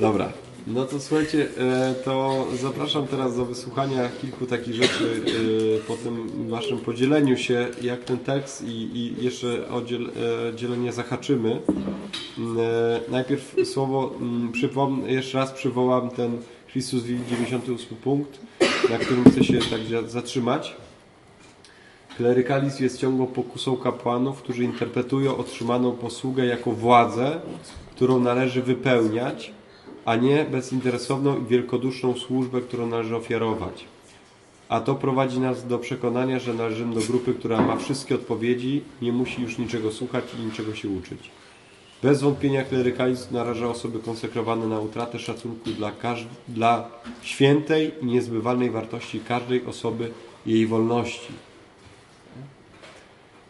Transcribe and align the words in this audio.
Dobra. 0.00 0.32
No 0.66 0.84
to 0.84 1.00
słuchajcie, 1.00 1.46
e, 1.58 1.94
to 2.04 2.46
zapraszam 2.62 3.06
teraz 3.06 3.36
do 3.36 3.44
wysłuchania 3.44 4.08
kilku 4.20 4.46
takich 4.46 4.74
rzeczy 4.74 5.22
e, 5.26 5.80
po 5.88 5.96
tym 5.96 6.28
waszym 6.48 6.78
podzieleniu 6.78 7.36
się, 7.36 7.68
jak 7.82 8.04
ten 8.04 8.18
tekst 8.18 8.62
i, 8.62 8.70
i 8.70 9.24
jeszcze 9.24 9.68
o 9.68 9.80
e, 9.80 9.82
dzielenie 10.56 10.92
zahaczymy. 10.92 11.60
Najpierw 13.08 13.54
słowo, 13.64 14.12
mm, 14.20 14.52
jeszcze 15.06 15.38
raz 15.38 15.52
przywołam 15.52 16.10
ten 16.10 16.38
Chrystus 16.68 17.02
Vivi 17.02 17.26
98 17.30 17.96
punkt, 17.96 18.40
na 18.90 18.98
którym 18.98 19.24
chcę 19.30 19.44
się 19.44 19.58
tak 19.58 19.80
za- 19.90 20.08
zatrzymać. 20.08 20.76
Klerykalizm 22.16 22.82
jest 22.82 22.98
ciągłą 22.98 23.26
pokusą 23.26 23.76
kapłanów, 23.76 24.42
którzy 24.42 24.64
interpretują 24.64 25.36
otrzymaną 25.36 25.92
posługę 25.92 26.46
jako 26.46 26.72
władzę, 26.72 27.40
którą 27.94 28.20
należy 28.20 28.62
wypełniać, 28.62 29.52
a 30.04 30.16
nie 30.16 30.44
bezinteresowną 30.44 31.40
i 31.40 31.46
wielkoduszną 31.46 32.14
służbę, 32.14 32.60
którą 32.60 32.86
należy 32.86 33.16
ofiarować. 33.16 33.84
A 34.68 34.80
to 34.80 34.94
prowadzi 34.94 35.40
nas 35.40 35.66
do 35.66 35.78
przekonania, 35.78 36.38
że 36.38 36.54
należymy 36.54 36.94
do 36.94 37.00
grupy, 37.00 37.34
która 37.34 37.60
ma 37.60 37.76
wszystkie 37.76 38.14
odpowiedzi, 38.14 38.82
nie 39.02 39.12
musi 39.12 39.42
już 39.42 39.58
niczego 39.58 39.92
słuchać 39.92 40.24
i 40.38 40.46
niczego 40.46 40.74
się 40.74 40.88
uczyć. 40.88 41.30
Bez 42.02 42.22
wątpienia 42.22 42.64
klerykalizm 42.64 43.34
naraża 43.34 43.68
osoby 43.68 43.98
konsekrowane 43.98 44.66
na 44.66 44.80
utratę 44.80 45.18
szacunku 45.18 45.70
dla, 45.70 45.92
dla 46.48 46.90
świętej 47.22 47.92
i 48.02 48.06
niezbywalnej 48.06 48.70
wartości 48.70 49.20
każdej 49.20 49.66
osoby 49.66 50.10
jej 50.46 50.66
wolności. 50.66 51.32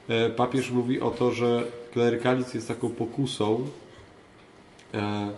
E, 0.09 0.31
Papież 0.31 0.71
mówi 0.71 1.01
o 1.01 1.11
to, 1.11 1.33
że 1.33 1.65
klerykalizm 1.93 2.51
jest 2.55 2.69
taką 2.69 2.91
pokusą. 2.91 3.67
E, 4.95 5.31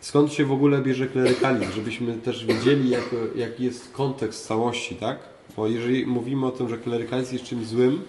Skąd 0.00 0.32
się 0.32 0.44
w 0.44 0.52
ogóle 0.52 0.82
bierze 0.82 1.06
klerykalizm? 1.06 1.72
Żebyśmy 1.72 2.14
też 2.14 2.46
wiedzieli, 2.46 2.90
jak, 2.90 3.04
jaki 3.36 3.64
jest 3.64 3.92
kontekst 3.92 4.46
całości, 4.46 4.94
tak? 4.94 5.18
Bo 5.56 5.68
jeżeli 5.68 6.06
mówimy 6.06 6.46
o 6.46 6.50
tym, 6.50 6.68
że 6.68 6.78
klerykalizm 6.78 7.32
jest 7.32 7.44
czymś 7.44 7.66
złym, 7.66 8.02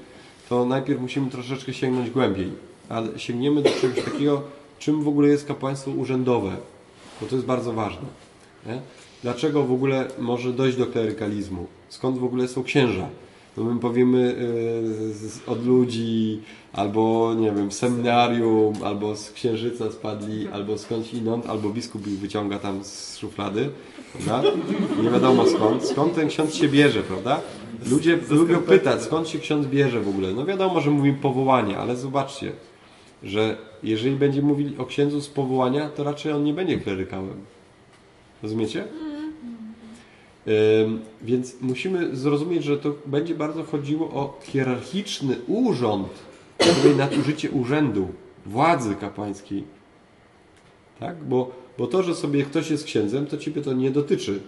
to 0.49 0.65
najpierw 0.65 1.01
musimy 1.01 1.31
troszeczkę 1.31 1.73
sięgnąć 1.73 2.09
głębiej. 2.09 2.51
Ale 2.89 3.19
sięgniemy 3.19 3.61
do 3.61 3.69
czegoś 3.69 4.03
takiego, 4.05 4.43
czym 4.79 5.03
w 5.03 5.07
ogóle 5.07 5.27
jest 5.27 5.47
kapłaństwo 5.47 5.91
urzędowe. 5.91 6.57
Bo 7.21 7.27
to 7.27 7.35
jest 7.35 7.47
bardzo 7.47 7.73
ważne. 7.73 8.07
Nie? 8.65 8.81
Dlaczego 9.23 9.63
w 9.63 9.71
ogóle 9.71 10.07
może 10.19 10.53
dojść 10.53 10.77
do 10.77 10.85
klerykalizmu? 10.85 11.67
Skąd 11.89 12.17
w 12.17 12.23
ogóle 12.23 12.47
są 12.47 12.63
księża? 12.63 13.09
No 13.57 13.63
my 13.63 13.79
powiemy 13.79 14.35
z- 15.11 15.49
od 15.49 15.65
ludzi, 15.65 16.41
albo 16.73 17.33
nie 17.39 17.51
wiem, 17.51 17.71
seminarium, 17.71 18.73
albo 18.83 19.15
z 19.15 19.31
księżyca 19.31 19.91
spadli, 19.91 20.47
albo 20.47 20.77
skądś 20.77 21.13
inąd, 21.13 21.45
albo 21.49 21.69
biskup 21.69 22.07
ich 22.07 22.19
wyciąga 22.19 22.59
tam 22.59 22.83
z 22.83 23.17
szuflady, 23.17 23.69
prawda? 24.13 24.51
Nie 25.03 25.09
wiadomo 25.09 25.45
skąd. 25.45 25.85
Skąd 25.85 26.13
ten 26.15 26.27
ksiądz 26.27 26.55
się 26.55 26.67
bierze, 26.69 27.03
prawda? 27.03 27.41
Ludzie 27.91 28.19
lubią 28.29 28.57
pytać, 28.61 29.01
skąd 29.01 29.27
się 29.29 29.39
ksiądz 29.39 29.67
bierze 29.67 30.01
w 30.01 30.09
ogóle. 30.09 30.33
No 30.33 30.45
wiadomo, 30.45 30.81
że 30.81 30.91
mówimy 30.91 31.17
powołanie, 31.21 31.77
ale 31.77 31.95
zobaczcie, 31.95 32.51
że 33.23 33.57
jeżeli 33.83 34.15
będziemy 34.15 34.47
mówili 34.47 34.77
o 34.77 34.85
księdzu 34.85 35.21
z 35.21 35.27
powołania, 35.27 35.89
to 35.89 36.03
raczej 36.03 36.31
on 36.31 36.43
nie 36.43 36.53
będzie 36.53 36.77
klerykałem. 36.77 37.35
Rozumiecie? 38.43 38.83
Więc 41.21 41.61
musimy 41.61 42.15
zrozumieć, 42.15 42.63
że 42.63 42.77
to 42.77 42.95
będzie 43.05 43.35
bardzo 43.35 43.63
chodziło 43.63 44.05
o 44.07 44.39
hierarchiczny 44.43 45.35
urząd, 45.47 46.07
czyli 46.57 46.95
nadużycie 46.95 47.51
urzędu, 47.51 48.07
władzy 48.45 48.95
kapłańskiej. 48.95 49.63
Tak? 50.99 51.23
Bo, 51.23 51.51
bo 51.77 51.87
to, 51.87 52.03
że 52.03 52.15
sobie 52.15 52.43
ktoś 52.43 52.69
jest 52.69 52.83
księdzem, 52.83 53.25
to 53.25 53.37
ciebie 53.37 53.61
to 53.61 53.73
nie 53.73 53.91
dotyczy. 53.91 54.39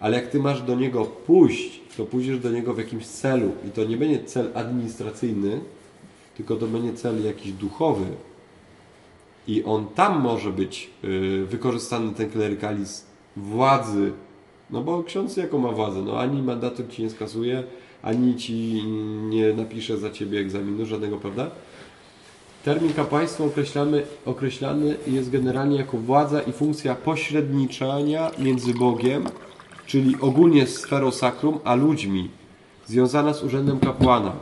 Ale 0.00 0.16
jak 0.16 0.26
ty 0.26 0.38
masz 0.38 0.62
do 0.62 0.74
niego 0.74 1.04
pójść, 1.04 1.80
to 1.96 2.04
pójdziesz 2.04 2.38
do 2.38 2.50
niego 2.50 2.74
w 2.74 2.78
jakimś 2.78 3.06
celu. 3.06 3.52
I 3.68 3.70
to 3.70 3.84
nie 3.84 3.96
będzie 3.96 4.24
cel 4.24 4.50
administracyjny, 4.54 5.60
tylko 6.36 6.56
to 6.56 6.66
będzie 6.66 6.92
cel 6.92 7.24
jakiś 7.24 7.52
duchowy. 7.52 8.06
I 9.46 9.64
on 9.64 9.86
tam 9.86 10.20
może 10.20 10.52
być 10.52 10.90
y, 11.04 11.46
wykorzystany 11.46 12.14
ten 12.14 12.30
klerykalizm 12.30 13.04
władzy. 13.36 14.12
No 14.70 14.80
bo 14.80 15.02
ksiądz 15.02 15.36
jaką 15.36 15.58
ma 15.58 15.72
władzę? 15.72 16.02
No 16.02 16.20
ani 16.20 16.42
mandatu 16.42 16.82
ci 16.88 17.02
nie 17.02 17.10
skasuje, 17.10 17.64
ani 18.02 18.36
ci 18.36 18.84
nie 19.28 19.52
napisze 19.52 19.98
za 19.98 20.10
ciebie 20.10 20.40
egzaminu 20.40 20.86
żadnego, 20.86 21.16
prawda? 21.16 21.50
Termin 22.64 22.92
kapłaństwo 22.92 23.50
określany 24.24 24.96
jest 25.06 25.30
generalnie 25.30 25.76
jako 25.76 25.96
władza 25.96 26.42
i 26.42 26.52
funkcja 26.52 26.94
pośredniczania 26.94 28.30
między 28.38 28.74
Bogiem, 28.74 29.24
czyli 29.86 30.16
ogólnie 30.20 30.66
sferą 30.66 31.10
sakrum, 31.10 31.58
a 31.64 31.74
ludźmi, 31.74 32.28
związana 32.86 33.34
z 33.34 33.42
urzędem 33.42 33.80
kapłana. 33.80 34.32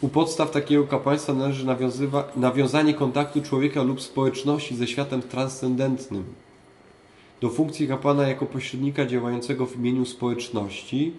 U 0.00 0.08
podstaw 0.08 0.50
takiego 0.50 0.84
kapłaństwa 0.84 1.34
należy 1.34 1.66
nawiązanie 2.36 2.94
kontaktu 2.94 3.42
człowieka 3.42 3.82
lub 3.82 4.02
społeczności 4.02 4.76
ze 4.76 4.86
światem 4.86 5.22
transcendentnym. 5.22 6.24
Do 7.40 7.50
funkcji 7.50 7.88
kapłana 7.88 8.28
jako 8.28 8.46
pośrednika 8.46 9.06
działającego 9.06 9.66
w 9.66 9.76
imieniu 9.76 10.04
społeczności 10.04 11.12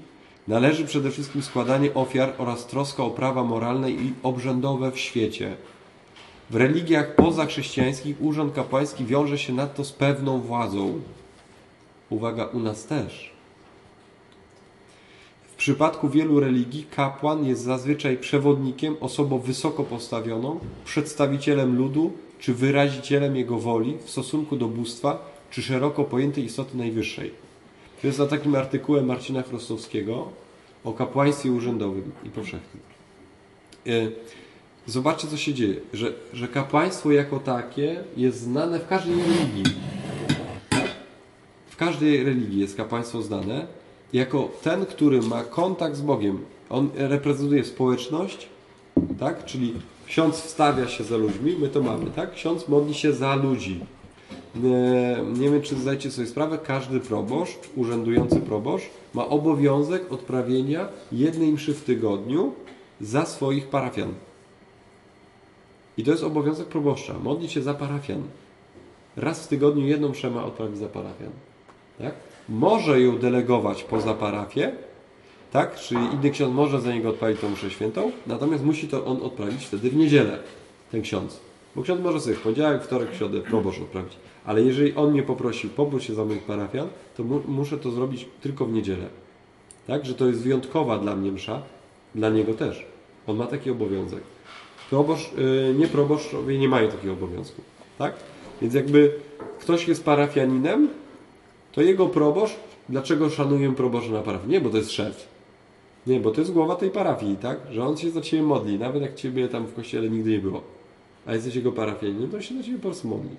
należy 0.47 0.85
przede 0.85 1.11
wszystkim 1.11 1.41
składanie 1.41 1.93
ofiar 1.93 2.33
oraz 2.37 2.67
troska 2.67 3.03
o 3.03 3.09
prawa 3.09 3.43
moralne 3.43 3.91
i 3.91 4.13
obrzędowe 4.23 4.91
w 4.91 4.99
świecie. 4.99 5.55
W 6.49 6.55
religiach 6.55 7.15
pozachrześcijańskich 7.15 8.15
urząd 8.21 8.53
kapłański 8.53 9.05
wiąże 9.05 9.37
się 9.37 9.53
nadto 9.53 9.85
z 9.85 9.91
pewną 9.91 10.41
władzą. 10.41 11.01
Uwaga, 12.09 12.45
u 12.45 12.59
nas 12.59 12.85
też. 12.85 13.31
W 15.51 15.55
przypadku 15.55 16.09
wielu 16.09 16.39
religii 16.39 16.85
kapłan 16.95 17.45
jest 17.45 17.61
zazwyczaj 17.61 18.17
przewodnikiem, 18.17 18.95
osobą 18.99 19.39
wysoko 19.39 19.83
postawioną, 19.83 20.59
przedstawicielem 20.85 21.77
ludu 21.77 22.11
czy 22.39 22.53
wyrazicielem 22.53 23.35
jego 23.35 23.59
woli 23.59 23.97
w 24.05 24.09
stosunku 24.09 24.55
do 24.55 24.67
bóstwa 24.67 25.36
czy 25.51 25.61
szeroko 25.61 26.03
pojętej 26.03 26.43
istoty 26.43 26.77
najwyższej. 26.77 27.31
To 28.01 28.07
jest 28.07 28.17
za 28.17 28.27
takim 28.27 28.55
artykułem 28.55 29.05
Marcina 29.05 29.43
Chrostowskiego 29.43 30.27
o 30.83 30.93
kapłaństwie 30.93 31.51
urzędowym 31.51 32.11
i 32.23 32.29
powszechnym. 32.29 32.83
E, 33.87 33.91
Zobaczcie, 34.87 35.27
co 35.27 35.37
się 35.37 35.53
dzieje, 35.53 35.75
że, 35.93 36.13
że 36.33 36.47
kapłaństwo 36.47 37.11
jako 37.11 37.39
takie 37.39 38.03
jest 38.17 38.39
znane 38.39 38.79
w 38.79 38.87
każdej 38.87 39.15
religii. 39.15 39.63
W 41.69 41.75
każdej 41.75 42.23
religii 42.23 42.59
jest 42.59 42.77
kapłaństwo 42.77 43.21
znane 43.21 43.67
jako 44.13 44.49
ten, 44.63 44.85
który 44.85 45.21
ma 45.21 45.43
kontakt 45.43 45.95
z 45.95 46.01
Bogiem. 46.01 46.45
On 46.69 46.89
reprezentuje 46.95 47.63
społeczność, 47.63 48.47
tak? 49.19 49.45
Czyli 49.45 49.73
ksiądz 50.05 50.41
wstawia 50.41 50.87
się 50.87 51.03
za 51.03 51.17
ludźmi, 51.17 51.55
my 51.59 51.67
to 51.67 51.81
mamy, 51.81 52.05
tak? 52.15 52.33
Ksiądz 52.33 52.67
modli 52.67 52.93
się 52.93 53.13
za 53.13 53.35
ludzi. 53.35 53.79
Nie, 54.55 55.17
nie 55.39 55.49
wiem, 55.49 55.61
czy 55.61 55.75
zdajecie 55.75 56.11
sobie 56.11 56.27
sprawę, 56.27 56.57
każdy 56.63 56.99
proboszcz, 56.99 57.69
urzędujący 57.75 58.39
proboszcz 58.39 58.85
ma 59.13 59.27
obowiązek 59.27 60.11
odprawienia 60.13 60.87
jednej 61.11 61.53
mszy 61.53 61.73
w 61.73 61.83
tygodniu 61.83 62.53
za 63.01 63.25
swoich 63.25 63.67
parafian. 63.67 64.13
I 65.97 66.03
to 66.03 66.11
jest 66.11 66.23
obowiązek 66.23 66.67
proboszcza. 66.67 67.13
Modlić 67.23 67.51
się 67.51 67.61
za 67.61 67.73
parafian. 67.73 68.23
Raz 69.15 69.45
w 69.45 69.47
tygodniu 69.47 69.87
jedną 69.87 70.09
mszę 70.09 70.31
ma 70.31 70.45
odprawić 70.45 70.77
za 70.77 70.87
parafian. 70.87 71.29
Tak? 71.99 72.13
Może 72.49 73.01
ją 73.01 73.17
delegować 73.17 73.83
poza 73.83 74.13
parafię, 74.13 74.71
tak? 75.51 75.75
Czyli 75.75 76.01
inny 76.13 76.31
ksiądz 76.31 76.53
może 76.53 76.81
za 76.81 76.93
niego 76.93 77.09
odprawić 77.09 77.39
tą 77.39 77.49
mszę 77.49 77.71
świętą, 77.71 78.11
natomiast 78.27 78.63
musi 78.63 78.87
to 78.87 79.05
on 79.05 79.21
odprawić 79.21 79.65
wtedy 79.65 79.89
w 79.89 79.95
niedzielę, 79.95 80.39
ten 80.91 81.01
ksiądz. 81.01 81.39
Bo 81.75 81.81
ksiądz 81.83 82.01
może 82.01 82.21
sobie 82.21 82.35
w 82.35 82.41
poniedziałek, 82.41 82.83
wtorek, 82.83 83.13
środę 83.13 83.41
proboszcz 83.41 83.79
odprawić. 83.79 84.13
Ale 84.47 84.61
jeżeli 84.61 84.95
on 84.95 85.11
mnie 85.11 85.23
poprosił, 85.23 85.69
pomóż 85.69 86.03
się 86.03 86.13
za 86.13 86.25
moich 86.25 86.43
parafian, 86.43 86.87
to 87.17 87.23
mu, 87.23 87.41
muszę 87.47 87.77
to 87.77 87.91
zrobić 87.91 88.25
tylko 88.41 88.65
w 88.65 88.73
niedzielę. 88.73 89.05
Tak? 89.87 90.05
Że 90.05 90.13
to 90.13 90.27
jest 90.27 90.41
wyjątkowa 90.41 90.99
dla 90.99 91.15
mnie 91.15 91.31
msza, 91.31 91.61
dla 92.15 92.29
niego 92.29 92.53
też. 92.53 92.85
On 93.27 93.37
ma 93.37 93.47
taki 93.47 93.71
obowiązek. 93.71 94.23
Proboszcz, 94.89 95.33
yy, 95.37 95.75
nie 95.77 95.87
proboszczowie 95.87 96.59
nie 96.59 96.69
mają 96.69 96.91
takiego 96.91 97.13
obowiązku. 97.13 97.61
Tak? 97.97 98.13
Więc 98.61 98.73
jakby 98.73 99.13
ktoś 99.59 99.87
jest 99.87 100.03
parafianinem, 100.03 100.89
to 101.71 101.81
jego 101.81 102.07
proboszcz, 102.07 102.55
dlaczego 102.89 103.29
szanuję 103.29 103.75
proboszcza 103.75 104.11
na 104.11 104.21
parafii? 104.21 104.51
Nie, 104.51 104.61
bo 104.61 104.69
to 104.69 104.77
jest 104.77 104.91
szef. 104.91 105.27
Nie, 106.07 106.19
bo 106.19 106.31
to 106.31 106.41
jest 106.41 106.53
głowa 106.53 106.75
tej 106.75 106.89
parafii, 106.89 107.37
tak? 107.37 107.59
Że 107.71 107.83
on 107.83 107.97
się 107.97 108.09
za 108.09 108.21
ciebie 108.21 108.43
modli, 108.43 108.79
nawet 108.79 109.01
jak 109.01 109.15
ciebie 109.15 109.47
tam 109.47 109.65
w 109.65 109.73
kościele 109.73 110.09
nigdy 110.09 110.31
nie 110.31 110.39
było. 110.39 110.61
A 111.25 111.33
jesteś 111.33 111.55
jego 111.55 111.71
parafianinem, 111.71 112.29
to 112.29 112.41
się 112.41 112.57
za 112.57 112.63
ciebie 112.63 112.77
po 112.77 112.83
prostu 112.83 113.07
modli. 113.07 113.35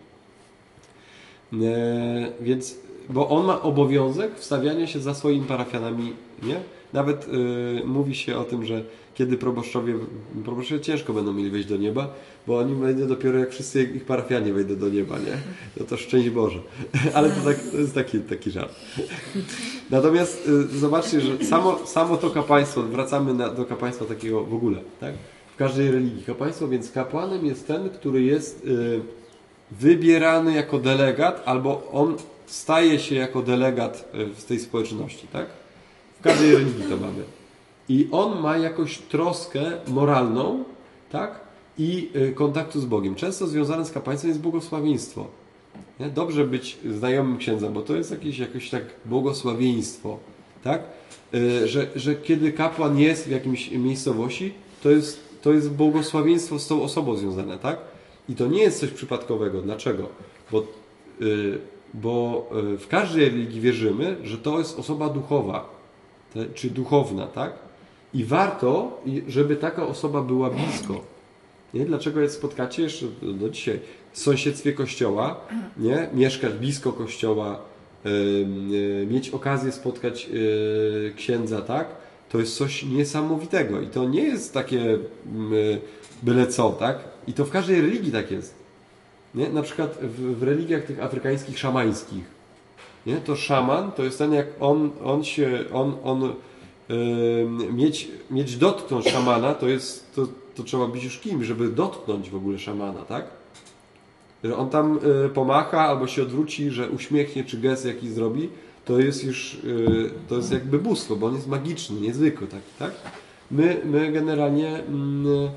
E, 1.53 2.33
więc, 2.41 2.79
bo 3.11 3.29
on 3.29 3.47
ma 3.47 3.63
obowiązek 3.63 4.35
wstawiania 4.37 4.87
się 4.87 5.01
za 5.01 5.15
swoimi 5.15 5.47
parafianami, 5.47 6.13
nie? 6.43 6.61
Nawet 6.93 7.29
y, 7.29 7.87
mówi 7.87 8.15
się 8.15 8.37
o 8.37 8.45
tym, 8.45 8.65
że 8.65 8.85
kiedy 9.15 9.37
proboszczowie, 9.37 9.95
proboszczowie 10.45 10.81
ciężko 10.81 11.13
będą 11.13 11.33
mieli 11.33 11.51
wejść 11.51 11.69
do 11.69 11.77
nieba, 11.77 12.15
bo 12.47 12.59
oni 12.59 12.75
wejdą 12.75 13.07
dopiero 13.07 13.39
jak 13.39 13.51
wszyscy 13.51 13.83
ich 13.83 14.05
parafianie 14.05 14.53
wejdą 14.53 14.77
do 14.77 14.89
nieba, 14.89 15.19
nie? 15.19 15.37
No 15.77 15.87
to 15.87 15.97
szczęść 15.97 16.31
Boże. 16.31 16.59
Ale 17.15 17.31
to, 17.31 17.41
tak, 17.41 17.57
to 17.73 17.77
jest 17.77 17.95
taki, 17.95 18.21
taki 18.21 18.51
żart. 18.51 18.75
Natomiast 19.91 20.49
y, 20.49 20.79
zobaczcie, 20.79 21.21
że 21.21 21.45
samo, 21.45 21.87
samo 21.87 22.17
to 22.17 22.31
kapłaństwo, 22.31 22.83
wracamy 22.83 23.35
na, 23.35 23.49
do 23.49 23.65
kapłaństwa 23.65 24.05
takiego 24.05 24.45
w 24.45 24.55
ogóle, 24.55 24.79
tak? 25.01 25.15
W 25.55 25.57
każdej 25.57 25.91
religii 25.91 26.23
kapłaństwo, 26.23 26.69
więc 26.69 26.91
kapłanem 26.91 27.47
jest 27.47 27.67
ten, 27.67 27.91
który 27.91 28.23
jest 28.23 28.67
wybierany 29.71 30.55
jako 30.55 30.79
delegat, 30.79 31.43
albo 31.45 31.91
on 31.93 32.17
staje 32.47 32.99
się 32.99 33.15
jako 33.15 33.43
delegat 33.43 34.09
y, 34.15 34.27
w 34.35 34.45
tej 34.45 34.61
społeczności, 34.61 35.29
tak? 35.29 35.47
W 36.21 36.23
każdej 36.23 36.53
religii 36.53 36.83
to 36.83 36.97
mamy. 36.97 37.23
I 37.89 38.09
on 38.13 38.41
ma 38.41 38.57
jakąś 38.57 38.99
troskę 38.99 39.61
moralną, 39.89 40.65
tak? 41.11 41.41
I 41.79 42.11
y, 42.17 42.33
kontaktu 42.33 42.81
z 42.81 42.85
Bogiem. 42.85 43.15
Często 43.15 43.47
związane 43.47 43.85
z 43.85 43.93
kapłaństwem 43.93 44.29
jest 44.29 44.41
błogosławieństwo. 44.41 45.27
Nie? 46.01 46.07
Dobrze 46.07 46.45
być 46.45 46.79
znajomym 46.91 47.39
księdza, 47.39 47.69
bo 47.69 47.83
to 47.83 47.97
jest 47.97 48.11
jakieś, 48.11 48.39
jakieś 48.39 48.71
tak 48.71 48.83
błogosławieństwo, 49.05 50.19
tak? 50.65 50.83
Y, 51.35 51.69
że, 51.69 51.87
że 51.97 52.15
kiedy 52.15 52.53
kapłan 52.53 52.99
jest 52.99 53.27
w 53.27 53.31
jakimś 53.31 53.71
miejscowości, 53.71 54.53
to 54.83 54.91
jest, 54.91 55.21
to 55.43 55.53
jest 55.53 55.71
błogosławieństwo 55.71 56.59
z 56.59 56.67
tą 56.67 56.83
osobą 56.83 57.17
związane, 57.17 57.59
tak? 57.59 57.79
I 58.29 58.35
to 58.35 58.47
nie 58.47 58.63
jest 58.63 58.81
coś 58.81 58.91
przypadkowego. 58.91 59.63
Dlaczego? 59.63 60.09
Bo, 60.53 60.67
y, 61.23 61.59
bo 61.95 62.49
w 62.79 62.87
każdej 62.89 63.25
religii 63.25 63.61
wierzymy, 63.61 64.17
że 64.25 64.39
to 64.39 64.59
jest 64.59 64.79
osoba 64.79 65.09
duchowa, 65.09 65.71
te, 66.35 66.47
czy 66.47 66.71
duchowna, 66.71 67.27
tak? 67.27 67.53
I 68.15 68.25
warto, 68.25 69.01
żeby 69.29 69.57
taka 69.57 69.87
osoba 69.87 70.23
była 70.23 70.51
blisko. 70.51 71.01
Nie? 71.75 71.85
Dlaczego 71.85 72.21
je 72.21 72.31
spotkacie 72.31 72.83
jeszcze 72.83 73.07
do 73.23 73.51
dzisiaj 73.51 73.81
w 74.13 74.19
sąsiedztwie 74.19 74.73
kościoła, 74.73 75.41
nie? 75.77 76.09
mieszkać 76.15 76.53
blisko 76.53 76.93
kościoła, 76.93 77.61
yy, 78.05 79.07
mieć 79.11 79.31
okazję 79.31 79.73
spotkać 79.73 80.29
yy, 80.29 81.13
księdza, 81.17 81.61
tak? 81.61 81.89
To 82.29 82.39
jest 82.39 82.57
coś 82.57 82.83
niesamowitego 82.83 83.81
i 83.81 83.87
to 83.87 84.05
nie 84.05 84.23
jest 84.23 84.55
takie 84.55 84.79
yy, 84.79 85.81
byle 86.23 86.47
co, 86.47 86.71
tak? 86.71 86.99
I 87.27 87.33
to 87.33 87.45
w 87.45 87.51
każdej 87.51 87.81
religii 87.81 88.13
tak 88.13 88.31
jest. 88.31 88.55
Nie? 89.35 89.49
Na 89.49 89.63
przykład 89.63 89.99
w, 90.03 90.39
w 90.39 90.43
religiach 90.43 90.85
tych 90.85 91.03
afrykańskich, 91.03 91.59
szamańskich, 91.59 92.25
nie? 93.07 93.17
to 93.17 93.37
szaman 93.37 93.93
to 93.93 94.05
jest 94.05 94.19
ten, 94.19 94.33
jak 94.33 94.47
on, 94.61 94.91
on 95.05 95.25
się, 95.25 95.65
on, 95.73 95.97
on 96.05 96.33
mieć, 97.73 98.09
mieć 98.31 98.57
dotknąć 98.57 99.09
szamana, 99.09 99.55
to 99.55 99.69
jest, 99.69 100.15
to, 100.15 100.27
to 100.55 100.63
trzeba 100.63 100.87
być 100.87 101.05
już 101.05 101.19
kim, 101.19 101.45
żeby 101.45 101.69
dotknąć 101.69 102.31
w 102.31 102.37
ogóle 102.37 102.59
szamana, 102.59 103.03
tak? 103.03 103.25
Że 104.45 104.57
on 104.57 104.71
tam 104.71 104.99
y, 105.27 105.29
pomacha 105.29 105.81
albo 105.81 106.07
się 106.07 106.23
odwróci, 106.23 106.71
że 106.71 106.91
uśmiechnie 106.91 107.45
czy 107.45 107.59
gest 107.59 107.85
jakiś 107.85 108.11
zrobi, 108.11 108.49
to 108.89 108.99
jest 108.99 109.25
już, 109.25 109.55
y, 109.55 110.11
to 110.29 110.37
jest 110.37 110.53
jakby 110.53 110.79
bóstwo, 110.79 111.17
bo 111.17 111.27
on 111.27 111.35
jest 111.35 111.47
magiczny, 111.47 112.01
niezwykły 112.01 112.47
taki, 112.47 112.71
tak? 112.79 112.93
My, 113.51 113.81
my 113.85 114.13
generalnie 114.13 114.79
mm, 114.79 115.49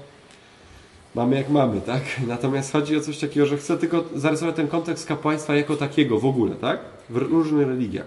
mamy 1.16 1.36
jak 1.36 1.50
mamy, 1.50 1.82
tak? 1.82 2.02
Natomiast 2.28 2.72
chodzi 2.72 2.98
o 2.98 3.02
coś 3.02 3.18
takiego, 3.20 3.46
że 3.46 3.58
chcę 3.58 3.78
tylko 3.78 4.04
zarysować 4.16 4.56
ten 4.56 4.68
kontekst 4.68 5.08
kapłaństwa 5.08 5.56
jako 5.56 5.76
takiego 5.76 6.20
w 6.20 6.26
ogóle, 6.26 6.56
tak? 6.56 6.80
W 7.10 7.18
różnych 7.18 7.68
religiach. 7.68 8.06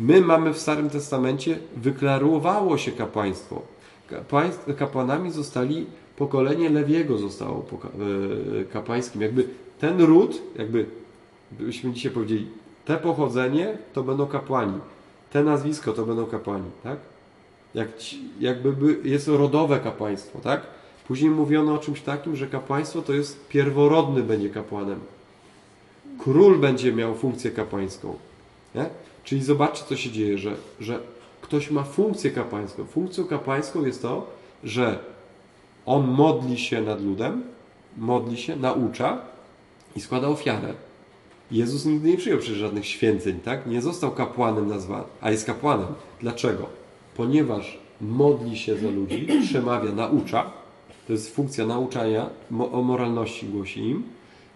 My 0.00 0.20
mamy 0.20 0.54
w 0.54 0.58
Starym 0.58 0.90
Testamencie, 0.90 1.58
wyklarowało 1.76 2.78
się 2.78 2.92
kapłaństwo. 2.92 3.62
Kapłanami 4.78 5.32
zostali, 5.32 5.86
pokolenie 6.16 6.70
Lewiego 6.70 7.18
zostało 7.18 7.66
e, 7.70 8.64
kapłańskim. 8.64 9.22
Jakby 9.22 9.48
ten 9.80 10.00
ród, 10.00 10.42
jakby 10.58 10.86
byśmy 11.50 11.92
dzisiaj 11.92 12.12
powiedzieli, 12.12 12.46
te 12.84 12.96
pochodzenie 12.96 13.78
to 13.92 14.02
będą 14.02 14.26
kapłani. 14.26 14.80
Te 15.32 15.44
nazwisko 15.44 15.92
to 15.92 16.06
będą 16.06 16.26
kapłani, 16.26 16.70
tak? 16.82 16.98
Jak, 17.74 17.88
jakby 18.40 18.96
jest 19.04 19.28
rodowe 19.28 19.80
kapłaństwo, 19.80 20.38
tak? 20.38 20.66
Później 21.08 21.30
mówiono 21.30 21.74
o 21.74 21.78
czymś 21.78 22.00
takim, 22.00 22.36
że 22.36 22.46
kapłaństwo 22.46 23.02
to 23.02 23.12
jest 23.12 23.48
pierworodny 23.48 24.22
będzie 24.22 24.50
kapłanem. 24.50 25.00
Król 26.18 26.58
będzie 26.58 26.92
miał 26.92 27.14
funkcję 27.14 27.50
kapłańską. 27.50 28.14
Nie? 28.74 28.86
Czyli 29.24 29.42
zobaczcie, 29.42 29.84
co 29.88 29.96
się 29.96 30.10
dzieje, 30.10 30.38
że, 30.38 30.56
że 30.80 30.98
ktoś 31.40 31.70
ma 31.70 31.82
funkcję 31.82 32.30
kapłańską. 32.30 32.84
Funkcją 32.84 33.24
kapłańską 33.24 33.86
jest 33.86 34.02
to, 34.02 34.26
że 34.64 34.98
on 35.86 36.06
modli 36.08 36.58
się 36.58 36.82
nad 36.82 37.02
ludem, 37.02 37.42
modli 37.96 38.36
się, 38.36 38.56
naucza 38.56 39.18
i 39.96 40.00
składa 40.00 40.28
ofiarę. 40.28 40.74
Jezus 41.54 41.84
nigdy 41.84 42.08
nie 42.08 42.16
przyjął 42.16 42.38
przecież 42.38 42.58
żadnych 42.58 42.86
święceń, 42.86 43.40
tak? 43.40 43.66
Nie 43.66 43.82
został 43.82 44.10
kapłanem 44.10 44.68
nazwany, 44.68 45.04
a 45.20 45.30
jest 45.30 45.46
kapłanem. 45.46 45.86
Dlaczego? 46.20 46.66
Ponieważ 47.16 47.78
modli 48.00 48.58
się 48.58 48.76
za 48.76 48.90
ludzi, 48.90 49.28
przemawia, 49.48 49.92
naucza. 49.92 50.50
To 51.06 51.12
jest 51.12 51.34
funkcja 51.34 51.66
nauczania, 51.66 52.30
o 52.72 52.82
moralności 52.82 53.46
głosi 53.46 53.80
im. 53.80 54.02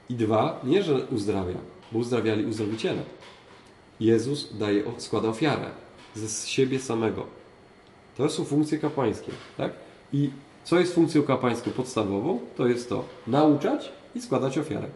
I 0.08 0.14
dwa, 0.14 0.60
nie, 0.64 0.82
że 0.82 1.06
uzdrawia, 1.06 1.56
bo 1.92 1.98
uzdrawiali 1.98 2.46
uzdrowiciele. 2.46 3.02
Jezus 4.00 4.56
daje, 4.58 4.82
składa 4.96 5.28
ofiarę 5.28 5.70
ze 6.14 6.48
siebie 6.48 6.78
samego. 6.78 7.26
To 8.16 8.28
są 8.28 8.44
funkcje 8.44 8.78
kapłańskie. 8.78 9.32
Tak? 9.56 9.72
I 10.12 10.30
co 10.64 10.78
jest 10.78 10.94
funkcją 10.94 11.22
kapłańską 11.22 11.70
podstawową? 11.70 12.40
To 12.56 12.66
jest 12.66 12.88
to 12.88 13.04
nauczać 13.26 13.92
i 14.14 14.20
składać 14.20 14.58
ofiarę. 14.58 14.88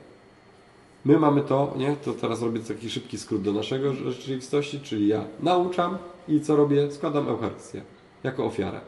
My 1.05 1.19
mamy 1.19 1.43
to, 1.43 1.75
nie? 1.77 1.97
To 2.05 2.13
teraz 2.13 2.43
robię 2.43 2.61
taki 2.61 2.91
szybki 2.91 3.19
skrót 3.19 3.43
do 3.43 3.53
naszego 3.53 3.93
rzeczywistości, 3.93 4.81
czyli 4.81 5.09
ja 5.09 5.25
nauczam 5.41 5.99
i 6.29 6.41
co 6.41 6.57
robię? 6.57 6.93
Składam 6.93 7.29
Eucharystię 7.29 7.83
jako 8.25 8.45
ofiarę. 8.45 8.81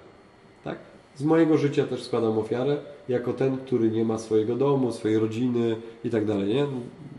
Tak? 0.64 0.78
Z 1.16 1.22
mojego 1.22 1.58
życia 1.58 1.84
też 1.84 2.02
składam 2.02 2.38
ofiarę 2.38 2.76
jako 3.08 3.32
ten, 3.32 3.56
który 3.56 3.90
nie 3.90 4.04
ma 4.04 4.18
swojego 4.18 4.56
domu, 4.56 4.92
swojej 4.92 5.18
rodziny 5.18 5.76
i 6.04 6.10
tak 6.10 6.24
dalej. 6.24 6.54
Nie? 6.54 6.66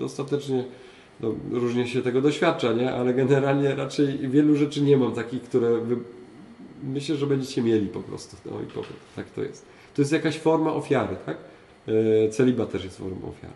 Ostatecznie 0.06 0.63
no, 1.21 1.33
różnie 1.51 1.88
się 1.88 2.01
tego 2.01 2.21
doświadcza, 2.21 2.74
nie? 2.74 2.94
ale 2.94 3.13
generalnie 3.13 3.75
raczej 3.75 4.18
wielu 4.18 4.56
rzeczy 4.56 4.81
nie 4.81 4.97
mam 4.97 5.12
takich, 5.12 5.44
które 5.44 5.77
wy... 5.77 5.97
myślę, 6.83 7.15
że 7.15 7.27
będziecie 7.27 7.62
mieli 7.62 7.88
po 7.88 8.00
prostu. 8.00 8.38
No 8.45 8.51
i 8.51 8.86
tak 9.15 9.25
to 9.30 9.44
jest. 9.44 9.65
To 9.95 10.01
jest 10.01 10.12
jakaś 10.12 10.38
forma 10.38 10.74
ofiary, 10.74 11.15
tak? 11.25 11.38
E, 11.88 12.30
celiba 12.30 12.65
też 12.65 12.83
jest 12.83 12.97
formą 12.97 13.30
ofiary. 13.30 13.53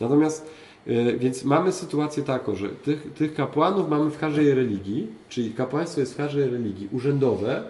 Natomiast, 0.00 0.50
więc 1.18 1.44
mamy 1.44 1.72
sytuację 1.72 2.22
taką, 2.22 2.54
że 2.54 2.68
tych, 2.68 3.12
tych 3.12 3.34
kapłanów 3.34 3.88
mamy 3.88 4.10
w 4.10 4.18
każdej 4.18 4.54
religii, 4.54 5.06
czyli 5.28 5.50
kapłaństwo 5.52 6.00
jest 6.00 6.14
w 6.14 6.16
każdej 6.16 6.50
religii 6.50 6.88
urzędowe, 6.92 7.62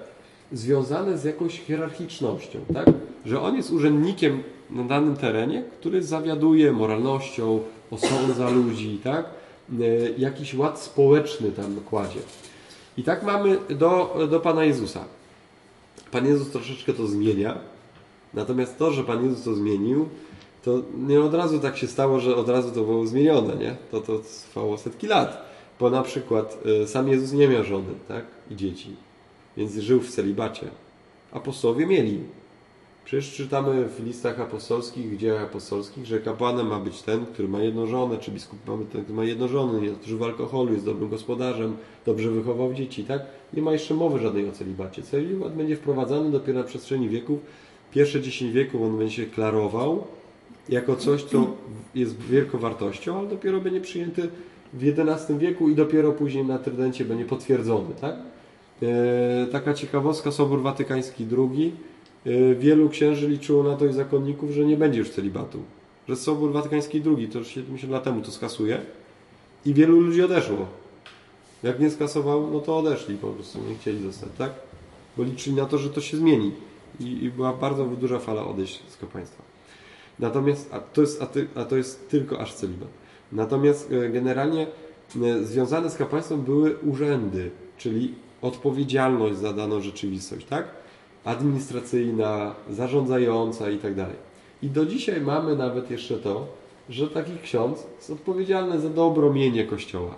związane 0.53 1.19
z 1.19 1.25
jakąś 1.25 1.61
hierarchicznością, 1.61 2.59
tak? 2.75 2.87
Że 3.27 3.41
on 3.41 3.57
jest 3.57 3.71
urzędnikiem 3.71 4.43
na 4.71 4.85
danym 4.85 5.17
terenie, 5.17 5.63
który 5.81 6.03
zawiaduje 6.03 6.73
moralnością, 6.73 7.61
osądza 7.91 8.51
ludzi, 8.51 9.01
tak? 9.05 9.27
E, 9.81 9.85
jakiś 10.19 10.55
ład 10.55 10.81
społeczny 10.81 11.53
tam 11.53 11.77
kładzie. 11.91 12.21
I 12.97 13.03
tak 13.03 13.23
mamy 13.23 13.59
do, 13.69 14.19
do 14.31 14.41
Pana 14.41 14.65
Jezusa. 14.65 15.05
Pan 16.11 16.27
Jezus 16.27 16.51
troszeczkę 16.51 16.93
to 16.93 17.07
zmienia, 17.07 17.59
natomiast 18.35 18.79
to, 18.79 18.93
że 18.93 19.05
Pan 19.05 19.25
Jezus 19.25 19.45
to 19.45 19.55
zmienił, 19.55 20.09
to 20.65 20.83
nie 21.07 21.21
od 21.21 21.35
razu 21.35 21.59
tak 21.61 21.77
się 21.77 21.87
stało, 21.87 22.21
że 22.21 22.37
od 22.37 22.49
razu 22.49 22.71
to 22.71 22.85
było 22.85 23.07
zmienione, 23.07 23.57
nie? 23.57 23.77
To, 23.91 24.01
to 24.01 24.19
trwało 24.19 24.79
setki 24.79 25.07
lat. 25.07 25.45
Bo 25.81 25.91
na 25.91 26.03
przykład 26.03 26.59
e, 26.83 26.87
sam 26.87 27.09
Jezus 27.09 27.33
nie 27.33 27.49
miał 27.49 27.65
żony, 27.65 27.95
tak? 28.09 28.25
I 28.51 28.57
dzieci. 28.57 28.97
Więc 29.57 29.73
żył 29.73 30.01
w 30.01 30.11
celibacie. 30.11 30.67
Apostołowie 31.33 31.87
mieli. 31.87 32.19
Przecież 33.05 33.35
czytamy 33.35 33.89
w 33.89 34.05
listach 34.05 34.41
apostolskich, 34.41 35.19
w 35.19 35.43
apostolskich, 35.43 36.07
że 36.07 36.21
kapłanem 36.21 36.67
ma 36.67 36.81
być 36.81 37.03
ten, 37.03 37.27
który 37.27 37.49
ma 37.49 37.63
jedną 37.63 37.87
żonę, 37.87 38.19
czy 38.19 38.31
biskup 38.31 38.69
ma 38.69 38.77
być 38.77 38.89
ten, 38.93 39.03
który 39.03 39.17
ma 39.17 39.25
jedną 39.25 39.49
żonę, 39.49 39.81
nie 39.81 39.91
zużywa 40.03 40.27
alkoholu, 40.27 40.73
jest 40.73 40.85
dobrym 40.85 41.11
gospodarzem, 41.11 41.77
dobrze 42.07 42.31
wychował 42.31 42.75
dzieci, 42.75 43.05
tak? 43.05 43.23
Nie 43.53 43.63
ma 43.63 43.73
jeszcze 43.73 43.95
mowy 43.95 44.19
żadnej 44.19 44.49
o 44.49 44.53
celibacie. 44.53 45.03
Celibat 45.03 45.55
będzie 45.55 45.77
wprowadzany 45.77 46.31
dopiero 46.31 46.59
na 46.59 46.65
przestrzeni 46.65 47.09
wieków. 47.09 47.41
Pierwsze 47.93 48.21
10 48.21 48.53
wieków 48.53 48.83
on 48.83 48.99
będzie 48.99 49.17
się 49.17 49.27
klarował 49.27 50.05
jako 50.69 50.97
coś, 50.97 51.25
co 51.25 51.47
jest 51.95 52.21
wielką 52.21 52.59
wartością, 52.59 53.19
ale 53.19 53.29
dopiero 53.29 53.61
będzie 53.61 53.81
przyjęty 53.81 54.29
w 54.73 54.83
XI 54.99 55.39
wieku 55.39 55.69
i 55.69 55.75
dopiero 55.75 56.13
później 56.13 56.45
na 56.45 56.59
Trydencie 56.59 57.05
będzie 57.05 57.25
potwierdzony, 57.25 57.95
tak? 58.01 58.15
E, 58.83 59.47
taka 59.53 59.75
ciekawostka, 59.75 60.33
Sobór 60.33 60.63
Watykański 60.63 61.27
II 61.39 61.73
Y, 62.27 62.57
wielu 62.61 62.89
księży 62.89 63.29
liczyło 63.29 63.63
na 63.63 63.77
to 63.77 63.87
i 63.87 63.93
zakonników, 63.93 64.51
że 64.51 64.65
nie 64.65 64.77
będzie 64.77 64.99
już 64.99 65.11
celibatu. 65.11 65.63
Że 66.09 66.17
Sobór 66.17 66.53
Watykański 66.53 67.03
II, 67.07 67.29
to 67.29 67.39
już 67.39 67.49
70 67.49 67.93
lat 67.93 68.05
temu 68.05 68.23
to 68.23 68.31
skasuje 68.31 68.81
i 69.67 69.75
wielu 69.75 70.01
ludzi 70.01 70.23
odeszło. 70.23 70.67
Jak 71.63 71.81
nie 71.81 71.91
skasował, 71.91 72.51
no 72.51 72.61
to 72.61 72.79
odeszli 72.79 73.17
po 73.17 73.29
prostu, 73.29 73.59
nie 73.69 73.75
chcieli 73.75 74.03
zostać, 74.03 74.29
tak? 74.39 74.53
Bo 75.17 75.23
liczyli 75.23 75.57
na 75.57 75.65
to, 75.65 75.79
że 75.79 75.91
to 75.91 76.01
się 76.01 76.17
zmieni. 76.17 76.53
I, 77.01 77.25
i 77.25 77.31
była 77.31 77.53
bardzo 77.53 77.85
duża 77.85 78.19
fala 78.19 78.47
odejść 78.47 78.83
z 78.89 78.97
kapłaństwa. 78.97 79.43
Natomiast, 80.19 80.75
a 80.75 80.81
to 80.81 81.01
jest, 81.01 81.23
a, 81.23 81.27
ty, 81.27 81.47
a 81.55 81.65
to 81.65 81.77
jest 81.77 82.09
tylko 82.09 82.41
aż 82.41 82.55
celibat. 82.55 82.89
Natomiast 83.33 83.93
e, 83.93 84.09
generalnie 84.09 84.67
e, 85.23 85.45
związane 85.45 85.91
z 85.91 85.97
kapłaństwem 85.97 86.43
były 86.43 86.77
urzędy, 86.79 87.51
czyli 87.77 88.15
odpowiedzialność 88.43 89.39
za 89.39 89.53
daną 89.53 89.81
rzeczywistość, 89.81 90.47
tak? 90.47 90.69
Administracyjna, 91.25 92.55
zarządzająca 92.71 93.71
i 93.71 93.79
tak 93.79 93.95
dalej. 93.95 94.17
I 94.63 94.69
do 94.69 94.87
dzisiaj 94.87 95.21
mamy 95.21 95.57
nawet 95.57 95.91
jeszcze 95.91 96.19
to, 96.19 96.47
że 96.89 97.09
taki 97.09 97.39
ksiądz 97.43 97.87
jest 97.97 98.11
odpowiedzialny 98.11 98.81
za 98.81 98.91
dobro 98.91 99.33
mienie 99.33 99.65
Kościoła. 99.65 100.15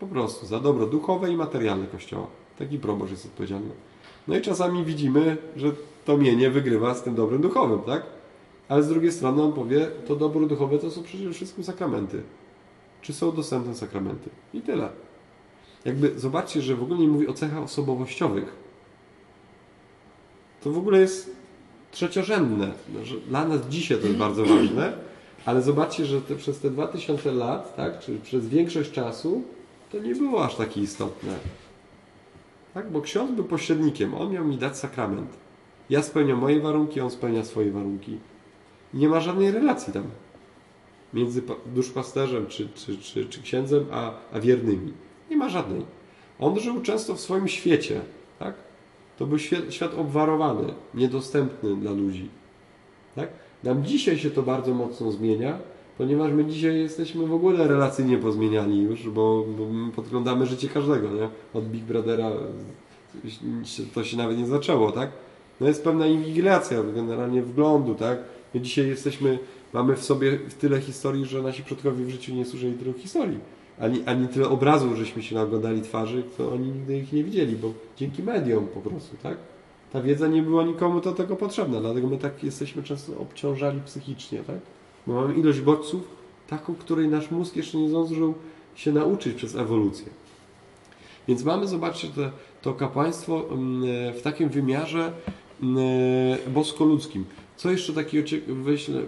Po 0.00 0.06
prostu, 0.06 0.46
za 0.46 0.60
dobro 0.60 0.86
duchowe 0.86 1.30
i 1.30 1.36
materialne 1.36 1.86
Kościoła. 1.86 2.26
Taki 2.58 2.78
proboszcz 2.78 3.10
jest 3.10 3.26
odpowiedzialny. 3.26 3.70
No 4.28 4.36
i 4.36 4.40
czasami 4.40 4.84
widzimy, 4.84 5.36
że 5.56 5.72
to 6.04 6.18
mienie 6.18 6.50
wygrywa 6.50 6.94
z 6.94 7.02
tym 7.02 7.14
dobrem 7.14 7.42
duchowym, 7.42 7.80
tak? 7.80 8.02
Ale 8.68 8.82
z 8.82 8.88
drugiej 8.88 9.12
strony 9.12 9.42
on 9.42 9.52
powie, 9.52 9.86
to 10.06 10.16
dobro 10.16 10.46
duchowe 10.46 10.78
to 10.78 10.90
są 10.90 11.02
przede 11.02 11.32
wszystkim 11.32 11.64
sakramenty. 11.64 12.22
Czy 13.02 13.12
są 13.12 13.32
dostępne 13.32 13.74
sakramenty? 13.74 14.30
I 14.54 14.60
tyle. 14.60 14.88
Jakby 15.84 16.20
zobaczcie, 16.20 16.62
że 16.62 16.76
w 16.76 16.82
ogóle 16.82 16.98
nie 17.00 17.08
mówi 17.08 17.28
o 17.28 17.32
cechach 17.32 17.62
osobowościowych. 17.62 18.56
To 20.62 20.70
w 20.70 20.78
ogóle 20.78 21.00
jest 21.00 21.36
trzeciorzędne. 21.90 22.72
No, 22.94 23.00
Dla 23.28 23.48
nas 23.48 23.60
dzisiaj 23.68 23.98
to 23.98 24.06
jest 24.06 24.18
bardzo 24.18 24.44
ważne, 24.44 24.92
ale 25.44 25.62
zobaczcie, 25.62 26.06
że 26.06 26.20
te, 26.20 26.36
przez 26.36 26.60
te 26.60 26.70
2000 26.70 27.32
lat, 27.32 27.76
tak, 27.76 27.98
czy 28.00 28.18
przez 28.18 28.48
większość 28.48 28.90
czasu, 28.90 29.42
to 29.92 29.98
nie 29.98 30.14
było 30.14 30.44
aż 30.44 30.54
takie 30.54 30.80
istotne. 30.80 31.34
Tak? 32.74 32.90
Bo 32.90 33.00
ksiądz 33.00 33.32
był 33.32 33.44
pośrednikiem, 33.44 34.14
on 34.14 34.32
miał 34.32 34.44
mi 34.44 34.56
dać 34.56 34.78
sakrament. 34.78 35.30
Ja 35.90 36.02
spełniam 36.02 36.38
moje 36.38 36.60
warunki, 36.60 37.00
on 37.00 37.10
spełnia 37.10 37.44
swoje 37.44 37.72
warunki. 37.72 38.18
Nie 38.94 39.08
ma 39.08 39.20
żadnej 39.20 39.50
relacji 39.50 39.92
tam 39.92 40.04
między 41.14 41.42
pa- 41.42 41.54
duszpasterzem 41.74 42.46
czy, 42.46 42.68
czy, 42.74 42.98
czy, 42.98 43.26
czy 43.26 43.42
księdzem 43.42 43.86
a, 43.90 44.12
a 44.32 44.40
wiernymi. 44.40 44.92
Nie 45.30 45.36
ma 45.36 45.48
żadnej. 45.48 45.82
On 46.40 46.60
żył 46.60 46.80
często 46.80 47.14
w 47.14 47.20
swoim 47.20 47.48
świecie. 47.48 48.00
Tak? 48.38 48.54
To 49.18 49.26
był 49.26 49.38
świat, 49.38 49.60
świat 49.70 49.94
obwarowany, 49.94 50.74
niedostępny 50.94 51.76
dla 51.76 51.92
ludzi. 51.92 52.28
Tak? 53.16 53.28
Nam 53.64 53.84
dzisiaj 53.84 54.18
się 54.18 54.30
to 54.30 54.42
bardzo 54.42 54.74
mocno 54.74 55.12
zmienia, 55.12 55.58
ponieważ 55.98 56.32
my 56.32 56.44
dzisiaj 56.44 56.78
jesteśmy 56.78 57.26
w 57.26 57.34
ogóle 57.34 57.68
relacyjnie 57.68 58.18
pozmieniani 58.18 58.82
już, 58.82 59.10
bo, 59.10 59.44
bo 59.58 59.66
my 59.66 59.92
podglądamy 59.92 60.46
życie 60.46 60.68
każdego. 60.68 61.08
Nie? 61.10 61.28
Od 61.54 61.64
Big 61.64 61.84
Brothera 61.84 62.30
to 63.94 64.04
się 64.04 64.16
nawet 64.16 64.38
nie 64.38 64.46
zaczęło. 64.46 64.92
Tak? 64.92 65.10
No 65.60 65.68
jest 65.68 65.84
pewna 65.84 66.06
inwigilacja 66.06 66.82
generalnie 66.94 67.42
wglądu. 67.42 67.94
Tak? 67.94 68.18
My 68.54 68.60
dzisiaj 68.60 68.88
jesteśmy, 68.88 69.38
mamy 69.72 69.96
w 69.96 70.04
sobie 70.04 70.38
tyle 70.60 70.80
historii, 70.80 71.26
że 71.26 71.42
nasi 71.42 71.62
przodkowie 71.62 72.04
w 72.04 72.10
życiu 72.10 72.34
nie 72.34 72.44
słyszeli 72.44 72.72
tylu 72.72 72.92
historii. 72.92 73.38
Ani, 73.80 74.02
ani 74.06 74.28
tyle 74.28 74.48
obrazów, 74.48 74.96
żeśmy 74.96 75.22
się 75.22 75.34
naglądali 75.34 75.82
twarzy, 75.82 76.22
to 76.36 76.52
oni 76.52 76.68
nigdy 76.68 76.98
ich 76.98 77.12
nie 77.12 77.24
widzieli, 77.24 77.56
bo 77.56 77.72
dzięki 77.96 78.22
mediom 78.22 78.66
po 78.66 78.80
prostu, 78.80 79.16
tak? 79.22 79.36
Ta 79.92 80.02
wiedza 80.02 80.26
nie 80.26 80.42
była 80.42 80.64
nikomu 80.64 81.00
do 81.00 81.12
tego 81.12 81.36
potrzebna, 81.36 81.80
dlatego 81.80 82.08
my 82.08 82.18
tak 82.18 82.44
jesteśmy 82.44 82.82
często 82.82 83.18
obciążali 83.18 83.80
psychicznie, 83.86 84.38
tak? 84.38 84.58
Bo 85.06 85.14
mamy 85.14 85.34
ilość 85.34 85.60
bodźców, 85.60 86.02
taką, 86.48 86.74
której 86.74 87.08
nasz 87.08 87.30
mózg 87.30 87.56
jeszcze 87.56 87.78
nie 87.78 87.88
zdążył 87.88 88.34
się 88.74 88.92
nauczyć 88.92 89.34
przez 89.34 89.56
ewolucję. 89.56 90.06
Więc 91.28 91.44
mamy, 91.44 91.66
zobaczcie, 91.66 92.08
te, 92.08 92.30
to 92.62 92.74
kapłaństwo 92.74 93.44
mm, 93.50 93.82
w 94.14 94.22
takim 94.22 94.48
wymiarze 94.48 95.12
mm, 95.62 95.78
boskoludzkim. 96.48 97.24
Co 97.58 97.70
jeszcze 97.70 97.92
takiego 97.92 98.28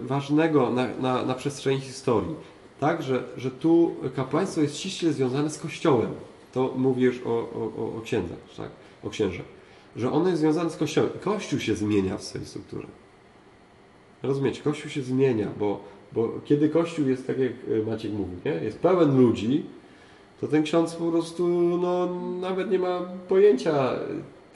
ważnego 0.03 0.71
na, 0.71 0.89
na, 1.01 1.25
na 1.25 1.35
przestrzeni 1.35 1.81
historii? 1.81 2.35
Tak, 2.81 3.03
że, 3.03 3.25
że 3.37 3.51
tu 3.51 3.95
kapłaństwo 4.17 4.61
jest 4.61 4.77
ściśle 4.77 5.13
związane 5.13 5.51
z 5.51 5.59
Kościołem. 5.59 6.11
To 6.53 6.75
mówię 6.77 7.07
już 7.07 7.21
o, 7.27 7.31
o, 7.31 7.97
o- 7.97 8.01
księdzach, 8.01 8.39
tak? 8.57 8.71
o 9.05 9.11
księżach. 9.11 9.47
Że 9.97 10.13
ono 10.13 10.29
jest 10.29 10.41
związane 10.41 10.71
z 10.71 10.77
Kościołem. 10.77 11.11
Kościół 11.21 11.59
się 11.59 11.75
zmienia 11.75 12.19
w 12.19 12.23
swojej 12.25 12.47
strukturze. 12.47 12.87
Rozumiecie? 14.23 14.63
Kościół 14.63 14.91
się 14.91 15.03
zmienia, 15.03 15.49
bo, 15.59 15.81
bo 16.13 16.33
kiedy 16.45 16.69
Kościół 16.69 17.09
jest, 17.09 17.27
tak 17.27 17.39
jak 17.39 17.53
e, 17.53 17.91
Maciek 17.91 18.13
mówi, 18.13 18.37
nie? 18.45 18.53
jest 18.53 18.79
pełen 18.79 19.21
ludzi, 19.21 19.65
to 20.41 20.49
ten 20.49 20.63
ksiądz 20.63 20.95
po 20.95 21.11
prostu 21.11 21.49
no, 21.83 22.09
nawet 22.41 22.71
nie 22.71 22.79
ma 22.79 23.01
pojęcia 23.29 23.91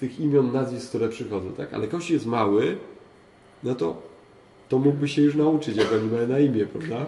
tych 0.00 0.20
imion, 0.20 0.52
nazwisk, 0.52 0.88
które 0.88 1.08
przychodzą. 1.08 1.52
Tak? 1.52 1.74
Ale 1.74 1.88
Kościół 1.88 2.14
jest 2.14 2.26
mały, 2.26 2.76
no 3.64 3.74
to, 3.74 4.02
to 4.68 4.78
mógłby 4.78 5.08
się 5.08 5.22
już 5.22 5.34
nauczyć, 5.34 5.76
jak 5.76 5.92
oni 5.92 6.10
mają 6.10 6.28
na 6.28 6.38
imię, 6.38 6.66
prawda? 6.66 7.06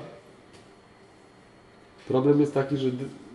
Problem 2.09 2.41
jest 2.41 2.55
taki, 2.55 2.77
że 2.77 2.91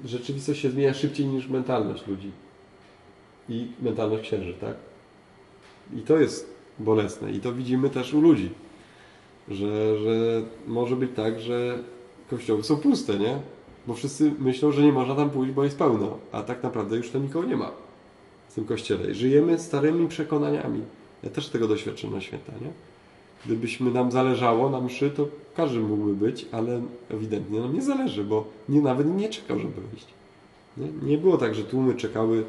rzeczywistość 0.06 0.62
się 0.62 0.70
zmienia 0.70 0.94
szybciej 0.94 1.26
niż 1.26 1.48
mentalność 1.48 2.08
ludzi 2.08 2.32
i 3.50 3.68
mentalność 3.82 4.24
księży, 4.24 4.54
tak? 4.54 4.76
I 5.96 6.02
to 6.02 6.20
jest 6.20 6.50
bolesne 6.80 7.32
i 7.32 7.40
to 7.40 7.54
widzimy 7.54 7.90
też 7.90 8.14
u 8.14 8.22
ludzi, 8.22 8.50
że, 9.50 10.00
że 10.00 10.42
może 10.68 10.96
być 10.96 11.12
tak, 11.16 11.40
że 11.40 11.80
kościoły 12.30 12.64
są 12.64 12.78
puste, 12.78 13.20
nie? 13.20 13.40
Bo 13.88 13.94
wszyscy 13.94 14.32
myślą, 14.40 14.72
że 14.72 14.82
nie 14.82 14.92
można 14.92 15.16
tam 15.16 15.30
pójść, 15.30 15.54
bo 15.54 15.64
jest 15.64 15.78
pełno, 15.78 16.18
a 16.32 16.44
tak 16.44 16.64
naprawdę 16.64 16.98
już 16.98 17.10
to 17.10 17.20
nikogo 17.20 17.48
nie 17.48 17.58
ma 17.58 17.72
w 18.50 18.54
tym 18.54 18.66
kościele. 18.66 19.14
Żyjemy 19.14 19.60
starymi 19.60 20.08
przekonaniami. 20.08 20.82
Ja 21.24 21.30
też 21.30 21.50
tego 21.50 21.68
doświadczyłem 21.68 22.16
na 22.16 22.22
święta, 22.22 22.52
nie? 22.62 22.91
Gdybyśmy 23.46 23.92
nam 23.92 24.12
zależało 24.12 24.70
na 24.70 24.82
mszy, 24.82 25.12
to 25.12 25.28
każdy 25.56 25.80
mógłby 25.80 26.14
być, 26.14 26.46
ale 26.52 26.82
ewidentnie 27.10 27.60
nam 27.60 27.74
nie 27.74 27.82
zależy, 27.82 28.24
bo 28.24 28.46
nie, 28.70 28.82
nawet 28.82 29.18
nie 29.18 29.30
czekał, 29.30 29.60
żeby 29.60 29.82
wyjść. 29.92 30.08
Nie? 30.78 30.88
nie 31.10 31.18
było 31.18 31.38
tak, 31.38 31.56
że 31.56 31.64
tłumy 31.64 31.96
czekały 31.96 32.44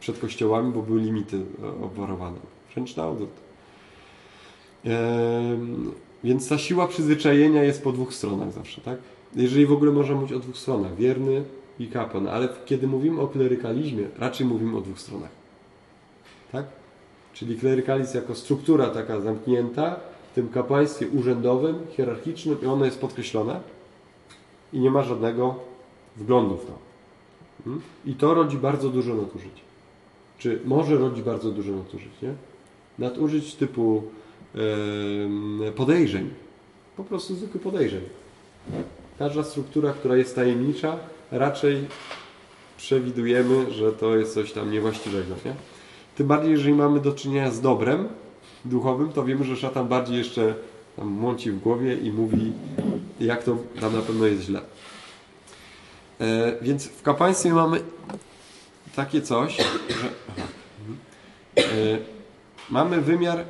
przed 0.00 0.18
kościołami, 0.18 0.72
bo 0.72 0.82
były 0.82 1.00
limity 1.00 1.40
e, 1.62 1.84
obwarowane. 1.84 2.36
Wręcz 2.74 2.96
na 2.96 3.08
odwrót. 3.08 3.30
Em, 4.84 5.92
Więc 6.24 6.48
ta 6.48 6.58
siła 6.58 6.88
przyzwyczajenia 6.88 7.62
jest 7.62 7.82
po 7.82 7.92
dwóch 7.92 8.14
stronach 8.14 8.52
zawsze, 8.52 8.80
tak? 8.80 8.98
Jeżeli 9.36 9.66
w 9.66 9.72
ogóle 9.72 9.92
można 9.92 10.14
mówić 10.14 10.32
o 10.32 10.38
dwóch 10.38 10.56
stronach, 10.56 10.96
wierny 10.96 11.44
i 11.78 11.86
kapłan, 11.86 12.28
ale 12.28 12.48
kiedy 12.66 12.86
mówimy 12.86 13.20
o 13.20 13.26
klerykalizmie, 13.26 14.08
raczej 14.18 14.46
mówimy 14.46 14.76
o 14.76 14.80
dwóch 14.80 15.00
stronach. 15.00 15.30
Tak? 16.52 16.66
Czyli 17.34 17.56
klerykalizm 17.56 18.16
jako 18.16 18.34
struktura 18.34 18.86
taka 18.86 19.20
zamknięta 19.20 19.96
tym 20.36 20.48
kapłaństwie 20.48 21.08
urzędowym, 21.08 21.78
hierarchicznym 21.96 22.62
i 22.62 22.66
ono 22.66 22.84
jest 22.84 23.00
podkreślone 23.00 23.60
i 24.72 24.78
nie 24.78 24.90
ma 24.90 25.02
żadnego 25.02 25.54
wglądu 26.16 26.56
w 26.56 26.66
to. 26.66 26.72
Mm? 27.66 27.80
I 28.06 28.14
to 28.14 28.34
rodzi 28.34 28.56
bardzo 28.56 28.88
dużo 28.88 29.14
nadużyć. 29.14 29.60
Czy 30.38 30.60
może 30.64 30.96
rodzić 30.96 31.22
bardzo 31.22 31.50
dużo 31.50 31.72
nadużyć, 31.72 32.12
nie? 32.22 32.34
Nadużyć 32.98 33.54
typu 33.54 34.02
em, 34.54 35.60
podejrzeń. 35.76 36.30
Po 36.96 37.04
prostu 37.04 37.34
zwykłych 37.34 37.62
podejrzeń. 37.62 38.02
Każda 39.18 39.44
struktura, 39.44 39.92
która 39.92 40.16
jest 40.16 40.34
tajemnicza, 40.34 40.98
raczej 41.30 41.84
przewidujemy, 42.76 43.72
że 43.72 43.92
to 43.92 44.16
jest 44.16 44.34
coś 44.34 44.52
tam 44.52 44.70
niewłaściwego, 44.70 45.34
nie? 45.44 45.54
Tym 46.16 46.26
bardziej, 46.26 46.50
jeżeli 46.50 46.74
mamy 46.74 47.00
do 47.00 47.12
czynienia 47.12 47.50
z 47.50 47.60
dobrem 47.60 48.08
duchowym, 48.68 49.12
to 49.12 49.24
wiemy, 49.24 49.44
że 49.44 49.56
szatan 49.56 49.88
bardziej 49.88 50.18
jeszcze 50.18 50.54
tam 50.96 51.08
mąci 51.08 51.50
w 51.50 51.60
głowie 51.60 51.94
i 51.94 52.12
mówi, 52.12 52.52
jak 53.20 53.44
to 53.44 53.56
tam 53.80 53.92
na 53.92 54.02
pewno 54.02 54.26
jest 54.26 54.42
źle. 54.42 54.60
E, 56.20 56.56
więc 56.62 56.86
w 56.86 57.02
kapłaństwie 57.02 57.54
mamy 57.54 57.80
takie 58.96 59.22
coś, 59.22 59.56
że 59.56 60.08
e, 61.62 61.98
mamy 62.70 63.00
wymiar, 63.00 63.44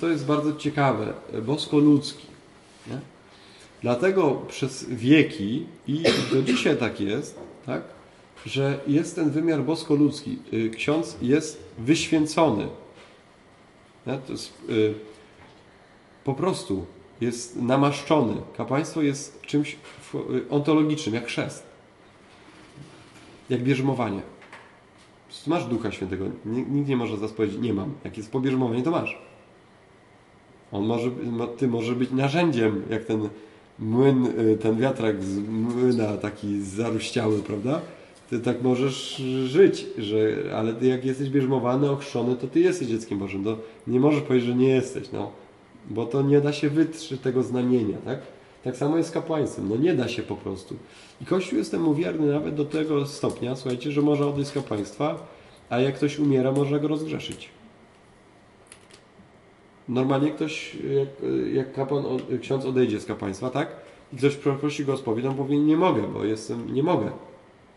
to 0.00 0.08
jest 0.08 0.26
bardzo 0.26 0.56
ciekawe, 0.56 1.12
bosko-ludzki. 1.42 2.26
Nie? 2.86 3.00
Dlatego 3.82 4.42
przez 4.48 4.84
wieki 4.88 5.66
i 5.86 6.02
do 6.32 6.42
dzisiaj 6.42 6.76
tak 6.76 7.00
jest, 7.00 7.38
tak, 7.66 7.82
że 8.46 8.78
jest 8.86 9.14
ten 9.14 9.30
wymiar 9.30 9.62
bosko-ludzki. 9.62 10.38
Y, 10.52 10.70
Ksiądz 10.70 11.16
jest 11.22 11.62
wyświęcony. 11.78 12.68
Nie? 14.06 14.18
To 14.18 14.32
jest, 14.32 14.52
y, 14.70 14.94
po 16.24 16.34
prostu 16.34 16.86
jest 17.20 17.56
namaszczony. 17.56 18.34
Kapłaństwo 18.56 19.02
jest 19.02 19.42
czymś 19.42 19.76
y, 20.14 20.50
ontologicznym, 20.50 21.14
jak 21.14 21.26
chrzest. 21.26 21.66
Jak 23.50 23.62
bierzmowanie. 23.62 24.20
Masz 25.46 25.64
Ducha 25.64 25.92
Świętego. 25.92 26.24
Nikt 26.44 26.88
nie 26.88 26.96
może 26.96 27.16
zaraz 27.16 27.32
powiedzieć, 27.32 27.60
nie 27.60 27.74
mam. 27.74 27.94
Jak 28.04 28.16
jest 28.16 28.32
pobierzmowanie, 28.32 28.82
to 28.82 28.90
masz. 28.90 29.18
On 30.72 30.86
może, 30.86 31.10
ty 31.58 31.68
może 31.68 31.94
być 31.94 32.10
narzędziem, 32.10 32.82
jak 32.90 33.04
ten 33.04 33.28
młyn, 33.78 34.26
y, 34.26 34.58
ten 34.62 34.76
wiatrak 34.76 35.24
z 35.24 35.38
młyna 35.48 36.16
taki 36.16 36.62
zaruściały, 36.62 37.38
prawda? 37.38 37.80
Ty 38.30 38.40
tak 38.40 38.62
możesz 38.62 39.16
żyć, 39.46 39.86
że, 39.98 40.18
ale 40.56 40.74
ty 40.74 40.86
jak 40.86 41.04
jesteś 41.04 41.30
bierzmowany, 41.30 41.90
ochrzczony, 41.90 42.36
to 42.36 42.46
ty 42.46 42.60
jesteś 42.60 42.88
dzieckiem 42.88 43.18
Bożym. 43.18 43.44
To 43.44 43.58
nie 43.86 44.00
możesz 44.00 44.22
powiedzieć, 44.22 44.48
że 44.48 44.54
nie 44.54 44.68
jesteś, 44.68 45.12
no. 45.12 45.30
Bo 45.90 46.06
to 46.06 46.22
nie 46.22 46.40
da 46.40 46.52
się 46.52 46.70
wytrzeć 46.70 47.20
tego 47.20 47.42
znamienia, 47.42 47.96
tak? 48.04 48.18
Tak 48.64 48.76
samo 48.76 48.96
jest 48.96 49.08
z 49.08 49.12
kapłaństwem. 49.12 49.68
No 49.68 49.76
nie 49.76 49.94
da 49.94 50.08
się 50.08 50.22
po 50.22 50.36
prostu. 50.36 50.76
I 51.20 51.24
Kościół 51.24 51.58
jest 51.58 51.70
temu 51.70 51.94
wierny 51.94 52.32
nawet 52.32 52.54
do 52.54 52.64
tego 52.64 53.06
stopnia, 53.06 53.56
słuchajcie, 53.56 53.92
że 53.92 54.02
może 54.02 54.26
odejść 54.26 54.50
z 54.50 54.52
kapłaństwa, 54.52 55.26
a 55.70 55.80
jak 55.80 55.94
ktoś 55.94 56.18
umiera, 56.18 56.52
można 56.52 56.78
go 56.78 56.88
rozgrzeszyć. 56.88 57.48
Normalnie 59.88 60.30
ktoś, 60.30 60.74
jak, 60.74 61.08
jak 61.52 61.72
kapłan, 61.72 62.04
ksiądz 62.40 62.64
odejdzie 62.64 63.00
z 63.00 63.04
kapłaństwa, 63.04 63.50
tak? 63.50 63.68
I 64.12 64.16
ktoś 64.16 64.36
prosi 64.36 64.84
go 64.84 64.92
o 64.92 64.96
spowiedź, 64.96 65.26
on 65.26 65.34
powie, 65.34 65.58
nie 65.58 65.76
mogę, 65.76 66.02
bo 66.02 66.24
jestem, 66.24 66.74
nie 66.74 66.82
mogę. 66.82 67.10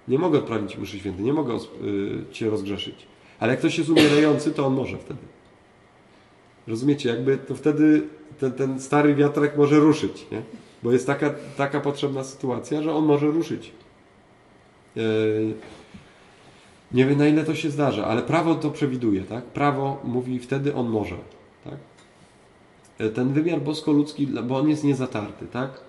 Nie 0.09 0.19
mogę 0.19 0.39
odprawić 0.39 0.77
mszy 0.77 0.99
świętej, 0.99 1.25
nie 1.25 1.33
mogę 1.33 1.55
y, 1.55 1.59
cię 2.31 2.49
rozgrzeszyć. 2.49 3.07
Ale 3.39 3.51
jak 3.51 3.59
ktoś 3.59 3.77
jest 3.77 3.89
umierający, 3.89 4.51
to 4.51 4.65
on 4.65 4.73
może 4.73 4.97
wtedy. 4.97 5.19
Rozumiecie? 6.67 7.09
Jakby 7.09 7.37
to 7.37 7.55
wtedy 7.55 8.07
ten, 8.39 8.51
ten 8.51 8.79
stary 8.79 9.15
wiatrak 9.15 9.57
może 9.57 9.79
ruszyć, 9.79 10.25
nie? 10.31 10.41
Bo 10.83 10.91
jest 10.91 11.07
taka, 11.07 11.33
taka 11.57 11.79
potrzebna 11.79 12.23
sytuacja, 12.23 12.81
że 12.81 12.93
on 12.93 13.05
może 13.05 13.27
ruszyć. 13.27 13.71
Yy, 14.95 15.53
nie 16.91 17.05
wiem 17.05 17.17
na 17.17 17.27
ile 17.27 17.43
to 17.43 17.55
się 17.55 17.69
zdarza, 17.69 18.05
ale 18.05 18.21
prawo 18.21 18.55
to 18.55 18.71
przewiduje, 18.71 19.21
tak? 19.21 19.43
Prawo 19.43 20.01
mówi 20.03 20.39
wtedy 20.39 20.75
on 20.75 20.89
może, 20.89 21.15
tak? 21.63 21.77
Yy, 22.99 23.09
ten 23.09 23.33
wymiar 23.33 23.61
bosko-ludzki, 23.61 24.27
bo 24.27 24.57
on 24.57 24.69
jest 24.69 24.83
niezatarty, 24.83 25.47
tak? 25.47 25.81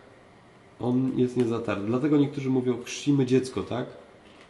On 0.80 1.12
jest 1.16 1.36
niezatarty. 1.36 1.86
Dlatego 1.86 2.16
niektórzy 2.16 2.50
mówią, 2.50 2.82
chrzcimy 2.82 3.26
dziecko, 3.26 3.62
tak? 3.62 3.86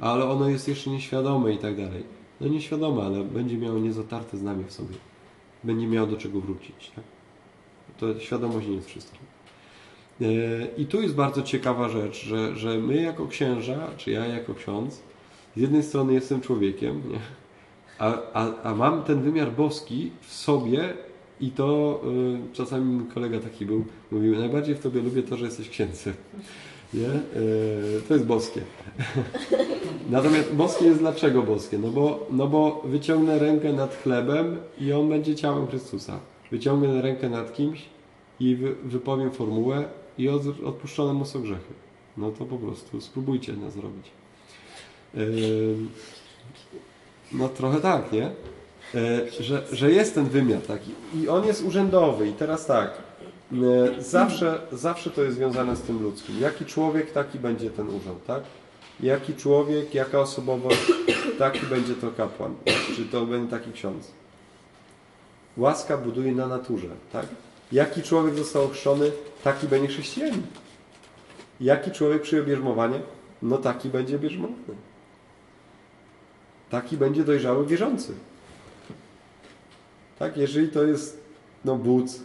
Ale 0.01 0.25
ono 0.25 0.49
jest 0.49 0.69
jeszcze 0.69 0.91
nieświadome 0.91 1.53
i 1.53 1.59
tak 1.59 1.77
dalej. 1.77 2.05
No 2.41 2.49
nieświadome, 2.49 3.03
ale 3.03 3.25
będzie 3.25 3.57
miało 3.59 3.79
niezatarte 3.79 4.37
znamie 4.37 4.65
w 4.65 4.73
sobie. 4.73 4.95
Będzie 5.65 5.87
miało 5.87 6.07
do 6.07 6.17
czego 6.17 6.41
wrócić, 6.41 6.93
tak? 6.97 7.05
To 7.99 8.21
świadomość 8.21 8.67
nie 8.67 8.75
jest 8.75 8.89
wszystkim. 8.89 9.21
E, 10.21 10.27
I 10.77 10.87
tu 10.87 11.03
jest 11.03 11.15
bardzo 11.15 11.43
ciekawa 11.43 11.89
rzecz, 11.89 12.25
że, 12.25 12.57
że 12.57 12.79
my 12.79 13.03
jako 13.03 13.27
księża, 13.27 13.89
czy 13.97 14.11
ja 14.11 14.27
jako 14.27 14.55
ksiądz, 14.55 15.03
z 15.57 15.61
jednej 15.61 15.83
strony 15.83 16.13
jestem 16.13 16.41
człowiekiem, 16.41 17.03
nie? 17.11 17.19
A, 17.99 18.19
a, 18.33 18.63
a 18.63 18.75
mam 18.75 19.03
ten 19.03 19.23
wymiar 19.23 19.53
boski 19.53 20.11
w 20.21 20.33
sobie 20.33 20.95
i 21.41 21.51
to 21.51 22.01
y, 22.51 22.55
czasami 22.55 23.07
kolega 23.07 23.41
taki 23.41 23.67
był, 23.67 23.85
mówił, 24.11 24.39
najbardziej 24.39 24.75
w 24.75 24.81
tobie 24.81 25.03
lubię 25.03 25.23
to, 25.23 25.37
że 25.37 25.45
jesteś 25.45 25.69
księdzem. 25.69 26.15
Nie? 26.95 27.41
Y, 27.41 28.03
to 28.09 28.15
jest 28.15 28.27
boskie. 28.27 28.61
Natomiast 30.11 30.53
boskie 30.53 30.85
jest 30.85 30.99
dlaczego 30.99 31.43
boskie? 31.43 31.79
No 31.79 31.89
bo, 31.89 32.27
no 32.31 32.47
bo 32.47 32.83
wyciągnę 32.85 33.39
rękę 33.39 33.73
nad 33.73 33.97
chlebem 34.03 34.57
i 34.81 34.93
on 34.93 35.09
będzie 35.09 35.35
ciałem 35.35 35.67
Chrystusa. 35.67 36.19
Wyciągnę 36.51 37.03
rękę 37.03 37.29
nad 37.29 37.53
kimś 37.53 37.85
i 38.41 38.57
wy, 38.57 38.75
wypowiem 38.85 39.31
formułę 39.31 39.85
i 40.19 40.29
od, 40.29 40.43
odpuszczone 40.65 41.13
mu 41.13 41.25
są 41.25 41.43
grzechy. 41.43 41.75
No 42.17 42.31
to 42.31 42.45
po 42.45 42.59
prostu 42.59 43.01
spróbujcie 43.01 43.53
nas 43.53 43.73
zrobić. 43.73 44.11
Yy, 45.15 45.77
no 47.33 47.49
trochę 47.49 47.81
tak, 47.81 48.13
nie? 48.13 48.31
Yy, 48.95 49.31
że, 49.41 49.67
że 49.73 49.91
jest 49.91 50.15
ten 50.15 50.25
wymiar 50.25 50.61
taki 50.61 50.91
i 51.15 51.29
on 51.29 51.47
jest 51.47 51.65
urzędowy 51.65 52.29
i 52.29 52.33
teraz 52.33 52.67
tak, 52.67 53.10
zawsze, 53.99 54.61
zawsze 54.73 55.11
to 55.11 55.23
jest 55.23 55.37
związane 55.37 55.77
z 55.77 55.81
tym 55.81 56.03
ludzkim. 56.03 56.41
Jaki 56.41 56.65
człowiek, 56.65 57.13
taki 57.13 57.39
będzie 57.39 57.71
ten 57.71 57.89
urząd, 57.89 58.27
tak? 58.27 58.43
Jaki 59.01 59.35
człowiek, 59.35 59.95
jaka 59.95 60.21
osobowość, 60.21 60.93
taki 61.39 61.67
będzie 61.67 61.95
to 61.95 62.11
kapłan, 62.11 62.55
czy 62.97 63.05
to 63.05 63.27
będzie 63.27 63.51
taki 63.51 63.73
ksiądz. 63.73 64.11
Łaska 65.57 65.97
buduje 65.97 66.33
na 66.33 66.47
naturze, 66.47 66.89
tak? 67.13 67.27
Jaki 67.73 68.03
człowiek 68.03 68.35
został 68.35 68.65
ochrzczony, 68.65 69.11
taki 69.45 69.69
będzie 69.69 69.89
chrześcijanin. 69.89 70.43
Jaki 71.61 71.91
człowiek 71.91 72.23
przyjął 72.23 72.47
bierzmowanie, 72.47 73.01
no 73.43 73.59
taki 73.59 73.89
będzie 73.89 74.19
bierzmowany. 74.19 74.75
Taki 76.71 76.97
będzie 76.97 77.25
dojrzały 77.25 77.67
wierzący. 77.67 78.15
Tak, 80.19 80.37
jeżeli 80.37 80.69
to 80.69 80.85
jest 80.85 81.21
no 81.65 81.77
bóc, 81.77 82.21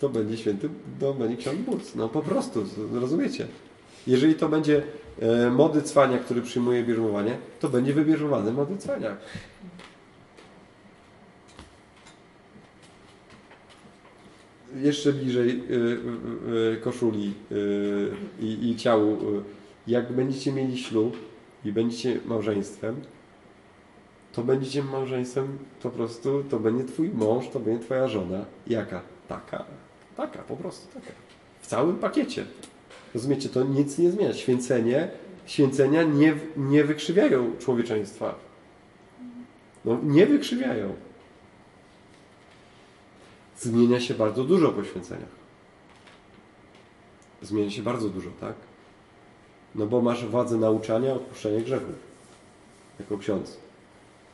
to 0.00 0.08
będzie 0.08 0.36
święty, 0.36 0.68
ksiądz 1.38 1.58
bóc. 1.58 1.94
No 1.94 2.08
po 2.08 2.22
prostu, 2.22 2.64
rozumiecie? 2.92 3.46
Jeżeli 4.06 4.34
to 4.34 4.48
będzie 4.48 4.82
e, 5.18 5.50
mody 5.50 5.82
cwania, 5.82 6.18
który 6.18 6.42
przyjmuje 6.42 6.84
bierzmowanie, 6.84 7.38
to 7.60 7.68
będzie 7.68 7.92
wybierzmowany 7.92 8.52
mody 8.52 8.76
cwania. 8.76 9.16
jeszcze 14.76 15.12
bliżej 15.12 15.48
y, 15.50 15.74
y, 15.74 16.76
y, 16.76 16.80
koszuli 16.80 17.34
i, 18.40 18.70
i 18.70 18.76
ciału, 18.76 19.18
jak 19.86 20.12
będziecie 20.12 20.52
mieli 20.52 20.78
ślub 20.78 21.16
i 21.64 21.72
będziecie 21.72 22.20
małżeństwem, 22.26 22.96
to 24.32 24.42
będziecie 24.42 24.82
małżeństwem 24.82 25.58
po 25.82 25.90
prostu, 25.90 26.44
to 26.50 26.58
będzie 26.58 26.84
twój 26.84 27.08
mąż, 27.08 27.48
to 27.48 27.60
będzie 27.60 27.84
twoja 27.84 28.08
żona. 28.08 28.44
Jaka? 28.66 29.02
Taka. 29.28 29.64
Taka, 30.20 30.38
po 30.38 30.56
prostu 30.56 30.94
taka. 30.94 31.12
W 31.60 31.66
całym 31.66 31.98
pakiecie. 31.98 32.44
Rozumiecie, 33.14 33.48
to 33.48 33.64
nic 33.64 33.98
nie 33.98 34.10
zmienia. 34.10 34.34
Święcenie, 34.34 35.08
święcenia 35.46 36.02
nie, 36.02 36.34
nie 36.56 36.84
wykrzywiają 36.84 37.56
człowieczeństwa. 37.58 38.34
No, 39.84 39.98
nie 40.02 40.26
wykrzywiają 40.26 40.94
zmienia 43.60 44.00
się 44.00 44.14
bardzo 44.14 44.44
dużo 44.44 44.72
po 44.72 44.84
święceniach. 44.84 45.40
Zmienia 47.42 47.70
się 47.70 47.82
bardzo 47.82 48.08
dużo, 48.08 48.30
tak? 48.40 48.54
No 49.74 49.86
bo 49.86 50.00
masz 50.00 50.26
władzę 50.26 50.56
nauczania, 50.56 51.12
odpuszczenia 51.12 51.60
grzechów. 51.60 51.94
Jako 53.00 53.18
ksiądz. 53.18 53.56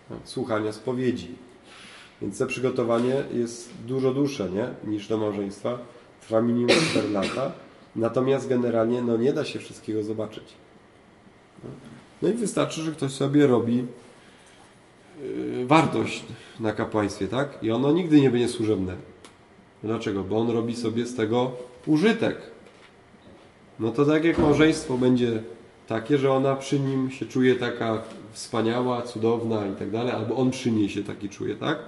Tak? 0.08 0.18
Słuchania 0.24 0.72
spowiedzi. 0.72 1.34
Więc 2.22 2.38
to 2.38 2.46
przygotowanie 2.46 3.24
jest 3.32 3.70
dużo 3.86 4.14
dłuższe, 4.14 4.50
nie? 4.50 4.90
Niż 4.90 5.08
do 5.08 5.18
małżeństwa. 5.18 5.78
Trwa 6.20 6.40
minimum 6.40 6.76
4 6.90 7.10
lata. 7.10 7.52
Natomiast 7.96 8.48
generalnie 8.48 9.02
no 9.02 9.16
nie 9.16 9.32
da 9.32 9.44
się 9.44 9.58
wszystkiego 9.58 10.02
zobaczyć. 10.02 10.44
No 12.22 12.28
i 12.28 12.32
wystarczy, 12.32 12.82
że 12.82 12.92
ktoś 12.92 13.12
sobie 13.12 13.46
robi 13.46 13.84
yy, 15.22 15.66
wartość 15.66 16.24
na 16.60 16.72
kapłaństwie, 16.72 17.28
tak? 17.28 17.58
I 17.62 17.70
ono 17.70 17.92
nigdy 17.92 18.20
nie 18.20 18.30
będzie 18.30 18.48
służebne. 18.48 18.96
Dlaczego? 19.82 20.24
Bo 20.24 20.38
on 20.38 20.50
robi 20.50 20.76
sobie 20.76 21.06
z 21.06 21.14
tego 21.14 21.52
użytek. 21.86 22.36
No 23.80 23.90
to 23.90 24.04
tak 24.04 24.24
jak 24.24 24.38
małżeństwo 24.38 24.98
będzie 24.98 25.42
takie, 25.86 26.18
że 26.18 26.32
ona 26.32 26.56
przy 26.56 26.80
nim 26.80 27.10
się 27.10 27.26
czuje 27.26 27.54
taka 27.54 28.02
wspaniała, 28.32 29.02
cudowna 29.02 29.66
i 29.66 29.72
tak 29.72 29.90
dalej, 29.90 30.12
albo 30.12 30.36
on 30.36 30.50
przy 30.50 30.70
niej 30.70 30.88
się 30.88 31.02
taki 31.02 31.28
czuje, 31.28 31.54
tak? 31.54 31.78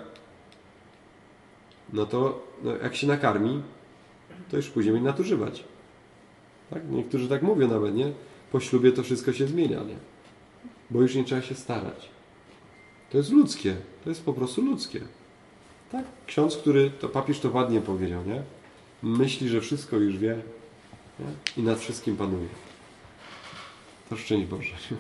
No 1.92 2.07
to 2.07 2.46
no 2.62 2.77
jak 2.77 2.96
się 2.96 3.07
nakarmi, 3.07 3.62
to 4.51 4.57
już 4.57 4.68
później 4.68 4.92
będzie 4.92 5.07
nadużywać. 5.07 5.64
Tak? 6.70 6.83
Niektórzy 6.90 7.29
tak 7.29 7.42
mówią 7.42 7.68
nawet, 7.68 7.94
nie? 7.94 8.12
Po 8.53 8.61
ślubie 8.61 8.92
to 8.92 9.03
wszystko 9.03 9.33
się 9.33 9.46
zmienia, 9.46 9.83
nie? 9.83 9.96
Bo 10.90 11.03
już 11.03 11.14
nie 11.14 11.24
trzeba 11.24 11.42
się 11.42 11.55
starać. 11.55 12.09
To 13.11 13.18
jest 13.18 13.31
ludzkie. 13.33 13.77
To 14.05 14.11
jest 14.11 14.24
po 14.24 14.33
prostu 14.33 14.62
ludzkie. 14.62 15.01
Tak, 15.92 16.05
ksiądz, 16.27 16.57
który, 16.57 16.90
to 16.90 17.09
papież 17.09 17.40
to 17.40 17.51
ładnie 17.51 17.81
powiedział, 17.81 18.24
nie? 18.27 18.42
Myśli, 19.03 19.48
że 19.48 19.61
wszystko 19.61 19.96
już 19.96 20.18
wie 20.18 20.42
nie? 21.20 21.27
i 21.57 21.62
nad 21.62 21.79
wszystkim 21.79 22.16
panuje. 22.16 22.48
To 24.11 24.16
szczęść 24.16 24.46
Boże. 24.46 24.74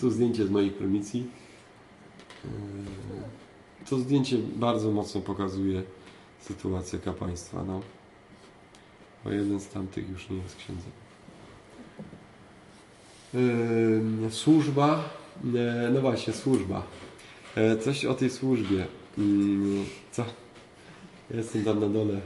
Tu 0.00 0.10
zdjęcie 0.10 0.46
z 0.46 0.50
mojej 0.50 0.70
prymicji. 0.70 1.26
Yy, 2.44 2.50
to 3.90 3.98
zdjęcie 3.98 4.36
bardzo 4.56 4.90
mocno 4.90 5.20
pokazuje 5.20 5.82
sytuację 6.40 6.98
kapłaństwa. 6.98 7.64
No. 7.66 7.80
Bo 9.24 9.30
jeden 9.30 9.60
z 9.60 9.68
tamtych 9.68 10.10
już 10.10 10.30
nie 10.30 10.36
jest 10.36 10.56
księdzem. 10.56 10.92
Yy, 14.22 14.30
służba. 14.30 15.04
Yy, 15.44 15.90
no 15.94 16.00
właśnie, 16.00 16.32
służba. 16.32 16.82
Coś 17.80 18.04
o 18.04 18.14
tej 18.14 18.30
służbie. 18.30 18.86
Mm, 19.18 19.84
co? 20.12 20.24
jestem 21.34 21.64
tam 21.64 21.80
na 21.80 21.88
dole 21.88 22.20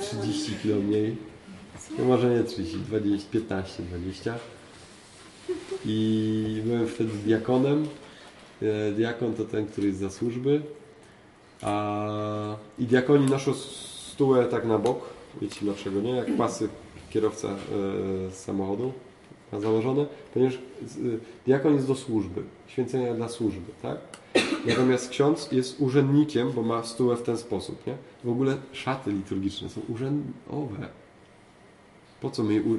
30 0.00 0.52
km 0.62 0.86
mniej. 0.86 1.16
No 1.98 2.04
może 2.04 2.30
nie 2.30 2.44
30, 2.44 2.78
20, 2.78 3.30
15, 3.30 3.82
20. 3.82 4.38
I 5.84 6.62
byłem 6.64 6.88
wtedy 6.88 7.10
diakonem. 7.24 7.88
E, 8.62 8.92
diakon 8.92 9.34
to 9.34 9.44
ten, 9.44 9.66
który 9.66 9.86
jest 9.86 9.98
za 10.00 10.10
służby. 10.10 10.62
A, 11.62 12.56
I 12.78 12.84
diakoni 12.84 13.26
noszą 13.30 13.54
stułę 13.54 14.44
tak 14.46 14.64
na 14.64 14.78
bok. 14.78 14.98
Wiecie 15.40 15.60
dlaczego, 15.62 16.00
nie? 16.00 16.10
Jak 16.10 16.36
pasy 16.36 16.68
kierowca 17.10 17.48
e, 17.48 18.30
samochodu. 18.30 18.92
ma 19.52 19.60
założone, 19.60 20.06
ponieważ 20.34 20.54
y, 20.54 20.58
diakon 21.46 21.74
jest 21.74 21.86
do 21.86 21.94
służby, 21.94 22.42
święcenia 22.66 23.14
dla 23.14 23.28
służby, 23.28 23.72
tak? 23.82 23.98
Natomiast 24.66 25.08
ksiądz 25.10 25.52
jest 25.52 25.80
urzędnikiem, 25.80 26.52
bo 26.52 26.62
ma 26.62 26.82
stułę 26.84 27.16
w 27.16 27.22
ten 27.22 27.38
sposób, 27.38 27.86
nie? 27.86 27.96
W 28.24 28.28
ogóle 28.28 28.56
szaty 28.72 29.12
liturgiczne 29.12 29.68
są 29.68 29.80
urzędowe. 29.88 30.88
Po 32.20 32.30
co 32.30 32.42
my 32.42 32.62
u- 32.62 32.78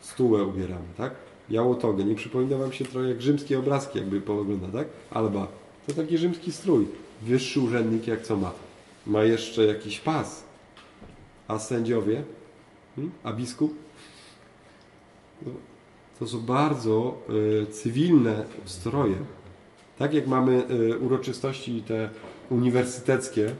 stułę 0.00 0.44
ubieramy, 0.44 0.84
tak? 0.96 1.14
Jałotogę. 1.50 2.04
Nie 2.04 2.14
przypomina 2.14 2.56
wam 2.56 2.72
się 2.72 2.84
trochę 2.84 3.08
jak 3.08 3.22
rzymskie 3.22 3.58
obrazki, 3.58 3.98
jakby 3.98 4.20
poogląda, 4.20 4.68
tak? 4.78 4.88
Alba. 5.10 5.48
To 5.86 5.92
taki 5.92 6.18
rzymski 6.18 6.52
strój. 6.52 6.86
Wyższy 7.22 7.60
urzędnik 7.60 8.06
jak 8.06 8.22
co 8.22 8.36
ma? 8.36 8.52
Ma 9.06 9.24
jeszcze 9.24 9.64
jakiś 9.64 10.00
pas. 10.00 10.44
A 11.48 11.58
sędziowie? 11.58 12.22
Hmm? 12.96 13.12
A 13.22 13.32
biskup? 13.32 13.74
No, 15.46 15.52
To 16.18 16.26
są 16.26 16.40
bardzo 16.40 17.18
y, 17.62 17.66
cywilne 17.66 18.44
stroje. 18.64 19.16
Tak 19.98 20.14
jak 20.14 20.26
mamy 20.26 20.62
y, 20.70 20.98
uroczystości 20.98 21.82
te 21.82 22.10
uniwersyteckie, 22.50 23.54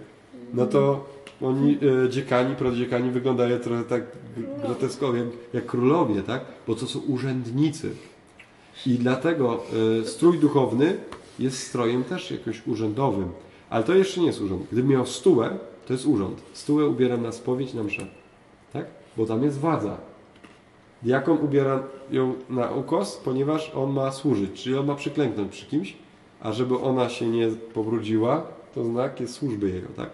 no 0.54 0.66
to 0.66 1.08
oni, 1.42 1.78
y, 2.04 2.08
dziekani, 2.08 2.54
prodziekani 2.56 3.10
wyglądają 3.10 3.58
trochę 3.58 3.84
tak 3.84 4.02
gr- 4.02 4.60
groteskowo, 4.66 5.16
jak, 5.16 5.26
jak 5.54 5.66
królowie, 5.66 6.22
tak? 6.22 6.40
Bo 6.66 6.74
to 6.74 6.86
są 6.86 6.98
urzędnicy. 6.98 7.90
I 8.86 8.90
dlatego 8.90 9.60
y, 10.00 10.06
strój 10.06 10.38
duchowny 10.38 10.96
jest 11.38 11.66
strojem 11.66 12.04
też 12.04 12.30
jakoś 12.30 12.66
urzędowym. 12.66 13.28
Ale 13.70 13.84
to 13.84 13.94
jeszcze 13.94 14.20
nie 14.20 14.26
jest 14.26 14.40
urząd. 14.40 14.62
Gdybym 14.72 14.90
miał 14.90 15.06
stułę, 15.06 15.58
to 15.86 15.92
jest 15.92 16.06
urząd. 16.06 16.42
Stułę 16.52 16.86
ubieram 16.86 17.22
na 17.22 17.32
spowiedź, 17.32 17.74
na 17.74 17.82
mszę. 17.82 18.06
Tak? 18.72 18.86
Bo 19.16 19.26
tam 19.26 19.42
jest 19.42 19.58
władza. 19.58 19.96
Diakon 21.02 21.38
ubiera 21.42 21.82
ją 22.10 22.34
na 22.50 22.70
ukos, 22.70 23.16
ponieważ 23.16 23.72
on 23.74 23.92
ma 23.92 24.12
służyć, 24.12 24.62
czyli 24.62 24.76
on 24.76 24.86
ma 24.86 24.94
przyklęknąć 24.94 25.52
przy 25.52 25.66
kimś, 25.66 25.96
a 26.40 26.52
żeby 26.52 26.78
ona 26.78 27.08
się 27.08 27.28
nie 27.28 27.48
pobrudziła, 27.74 28.46
to 28.74 28.84
znak 28.84 29.20
jest 29.20 29.34
służby 29.34 29.70
jego, 29.70 29.88
tak? 29.96 30.10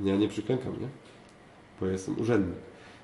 Ja 0.00 0.16
nie 0.16 0.28
przyklękam, 0.28 0.72
nie? 0.72 0.88
Bo 1.80 1.86
jestem 1.86 2.20
urzędnik. 2.20 2.56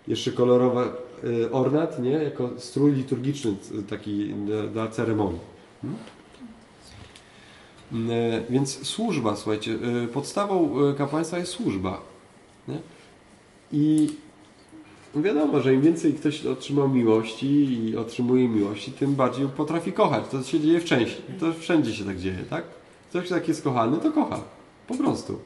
Jeszcze 0.09 0.33
kolorowa 0.33 0.85
y, 1.25 1.53
ornat, 1.53 2.03
nie? 2.03 2.11
Jako 2.11 2.51
strój 2.57 2.93
liturgiczny 2.93 3.55
taki 3.91 4.35
dla, 4.73 4.89
ceremonii. 4.89 5.41
Hmm? 5.83 5.99
Y, 8.11 8.45
Więc 8.51 8.87
służba, 8.87 9.37
słuchajcie, 9.37 9.71
y, 10.05 10.09
podstawą 10.09 10.89
y, 10.91 10.95
kapłaństwa 10.95 11.39
jest 11.39 11.53
służba. 11.53 12.01
Nie? 12.69 12.79
I 13.73 14.09
wiadomo, 15.15 15.61
że 15.61 15.75
im 15.75 15.83
więcej 15.83 16.15
ktoś 16.15 16.47
otrzymał 16.47 16.89
miłości 16.89 17.47
i 17.89 17.97
otrzymuje 17.97 18.49
miłości, 18.49 18.93
tym 18.93 19.15
bardziej 19.15 19.49
potrafi 19.49 19.93
kochać. 19.93 20.25
To 20.31 20.43
się 20.43 20.61
dzieje 20.61 20.81
wcześniej. 20.81 21.23
To 21.41 21.53
wszędzie 21.53 21.95
się 21.95 22.05
tak 22.05 22.19
dzieje, 22.19 22.45
tak? 22.51 22.65
Ktoś 23.11 23.31
jak 23.31 23.49
jest 23.49 23.65
kochany, 23.65 23.97
to 23.97 24.13
kocha. 24.13 24.41
Po 24.89 24.95
prostu. 24.95 25.39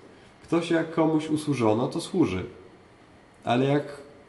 Ktoś 0.46 0.70
jak 0.70 0.94
komuś 0.94 1.30
usłużono, 1.30 1.88
to 1.88 2.00
służy. 2.00 2.44
Ale 3.44 3.64
jak 3.64 3.82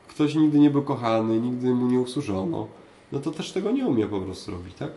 ktoś 0.08 0.36
nigdy 0.36 0.60
nie 0.60 0.69
był 0.69 0.82
kochany, 0.82 1.39
nigdy 1.39 1.75
mu 1.75 1.88
nie 1.88 1.99
usłużono, 1.99 2.67
no 3.12 3.19
to 3.19 3.32
też 3.32 3.51
tego 3.51 3.71
nie 3.71 3.88
umie 3.88 4.08
po 4.08 4.21
prostu 4.21 4.51
robić, 4.51 4.73
tak? 4.75 4.91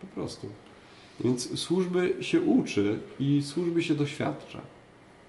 Po 0.00 0.06
prostu. 0.06 0.46
Więc 1.20 1.60
służby 1.60 2.16
się 2.20 2.40
uczy 2.40 2.98
i 3.20 3.42
służby 3.42 3.82
się 3.82 3.94
doświadcza. 3.94 4.60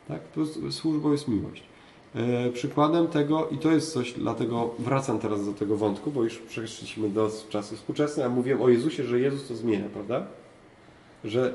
Tak? 0.08 0.22
Służbą 0.70 1.12
jest 1.12 1.28
miłość. 1.28 1.64
E, 2.16 2.50
przykładem 2.50 3.08
tego, 3.08 3.50
i 3.50 3.58
to 3.58 3.72
jest 3.72 3.94
coś, 3.94 4.14
dlatego 4.14 4.70
wracam 4.80 5.20
teraz 5.20 5.46
do 5.46 5.54
tego 5.54 5.78
wątku, 5.78 6.12
bo 6.12 6.24
już 6.24 6.38
przeszliśmy 6.38 7.10
do 7.10 7.32
czasów 7.50 7.78
współczesnych, 7.78 8.26
a 8.26 8.30
mówiłem 8.30 8.62
o 8.62 8.70
Jezusie, 8.70 9.04
że 9.04 9.20
Jezus 9.20 9.48
to 9.48 9.56
zmienia, 9.56 9.90
prawda? 9.94 10.28
Że, 11.24 11.54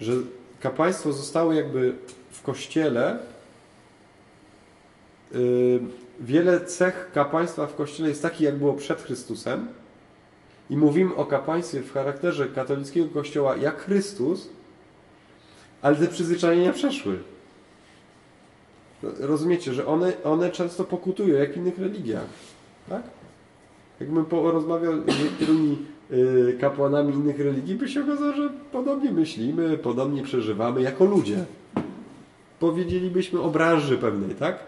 że 0.00 0.12
kapłaństwo 0.60 1.12
zostało 1.12 1.52
jakby 1.52 1.94
w 2.30 2.42
Kościele 2.42 3.18
y, 5.34 5.80
wiele 6.20 6.60
cech 6.60 7.10
kapłaństwa 7.14 7.66
w 7.66 7.74
Kościele 7.74 8.08
jest 8.08 8.22
takich, 8.22 8.40
jak 8.40 8.56
było 8.56 8.72
przed 8.72 9.02
Chrystusem 9.02 9.68
i 10.70 10.76
mówimy 10.76 11.14
o 11.14 11.26
kapłaństwie 11.26 11.82
w 11.82 11.92
charakterze 11.92 12.48
katolickiego 12.48 13.08
Kościoła 13.08 13.56
jak 13.56 13.84
Chrystus, 13.84 14.48
ale 15.82 15.96
te 15.96 16.06
przyzwyczajenia 16.06 16.72
przeszły. 16.72 17.18
Rozumiecie, 19.02 19.74
że 19.74 19.86
one, 19.86 20.12
one 20.24 20.50
często 20.50 20.84
pokutują, 20.84 21.38
jak 21.38 21.52
w 21.52 21.56
innych 21.56 21.78
religiach. 21.78 22.26
Tak? 22.88 23.02
Jakbym 24.00 24.24
porozmawiał 24.24 24.92
z 25.02 25.22
niektórymi 25.24 25.78
y, 26.10 26.58
kapłanami 26.60 27.14
innych 27.14 27.40
religii, 27.40 27.74
by 27.74 27.88
się 27.88 28.02
okazało, 28.02 28.32
że 28.32 28.50
podobnie 28.72 29.12
myślimy, 29.12 29.78
podobnie 29.78 30.22
przeżywamy 30.22 30.82
jako 30.82 31.04
ludzie. 31.04 31.44
Powiedzielibyśmy 32.60 33.40
o 33.40 33.50
branży 33.50 33.98
pewnej, 33.98 34.30
tak? 34.30 34.58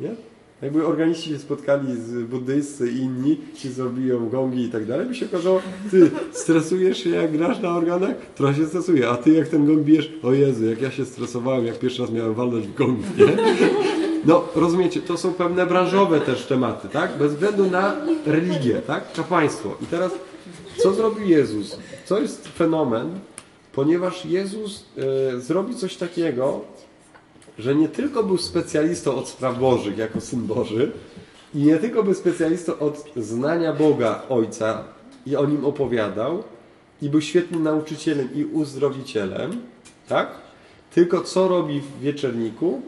Nie? 0.00 0.14
Jakby 0.62 0.86
organiści 0.86 1.30
się 1.30 1.38
spotkali 1.38 1.96
z 1.96 2.22
buddysty 2.26 2.90
i 2.90 2.98
inni, 2.98 3.40
ci 3.54 3.68
zrobią 3.68 4.28
gongi 4.28 4.62
i 4.64 4.68
tak 4.68 4.84
dalej, 4.86 5.06
by 5.06 5.14
się 5.14 5.26
okazało, 5.26 5.62
ty 5.90 6.10
stresujesz 6.32 7.04
się 7.04 7.10
jak 7.10 7.32
grasz 7.32 7.60
na 7.60 7.76
organach? 7.76 8.16
Trochę 8.34 8.54
się 8.54 8.66
stresuję, 8.66 9.08
a 9.08 9.16
ty 9.16 9.32
jak 9.32 9.48
ten 9.48 9.66
gong 9.66 9.78
bijesz? 9.78 10.12
O 10.22 10.32
Jezu, 10.32 10.66
jak 10.66 10.82
ja 10.82 10.90
się 10.90 11.04
stresowałem, 11.04 11.66
jak 11.66 11.78
pierwszy 11.78 12.02
raz 12.02 12.10
miałem 12.10 12.34
walnąć 12.34 12.66
w 12.66 12.74
gong, 12.74 12.98
nie? 13.18 13.26
No, 14.24 14.44
rozumiecie, 14.54 15.00
to 15.00 15.16
są 15.16 15.32
pewne 15.32 15.66
branżowe 15.66 16.20
też 16.20 16.46
tematy, 16.46 16.88
tak? 16.88 17.18
Bez 17.18 17.32
względu 17.32 17.70
na 17.70 17.96
religię, 18.26 18.82
tak? 18.86 19.12
Kapłaństwo. 19.12 19.76
I 19.82 19.86
teraz, 19.86 20.12
co 20.76 20.94
zrobił 20.94 21.28
Jezus? 21.28 21.78
Co 22.04 22.20
jest 22.20 22.48
fenomen? 22.48 23.18
Ponieważ 23.72 24.24
Jezus 24.24 24.84
e, 25.36 25.40
zrobi 25.40 25.74
coś 25.74 25.96
takiego, 25.96 26.60
że 27.58 27.74
nie 27.74 27.88
tylko 27.88 28.22
był 28.22 28.38
specjalistą 28.38 29.14
od 29.14 29.28
spraw 29.28 29.58
bożych 29.58 29.98
jako 29.98 30.20
Syn 30.20 30.46
Boży 30.46 30.92
i 31.54 31.58
nie 31.58 31.76
tylko 31.76 32.02
był 32.02 32.14
specjalistą 32.14 32.78
od 32.78 33.04
znania 33.16 33.72
Boga 33.72 34.22
Ojca 34.28 34.84
i 35.26 35.36
o 35.36 35.46
Nim 35.46 35.64
opowiadał 35.64 36.42
i 37.02 37.08
był 37.08 37.20
świetnym 37.20 37.62
nauczycielem 37.62 38.28
i 38.34 38.44
uzdrowicielem, 38.44 39.60
tak? 40.08 40.28
Tylko 40.94 41.20
co 41.20 41.48
robi 41.48 41.80
w 41.80 42.00
wieczerniku? 42.00 42.82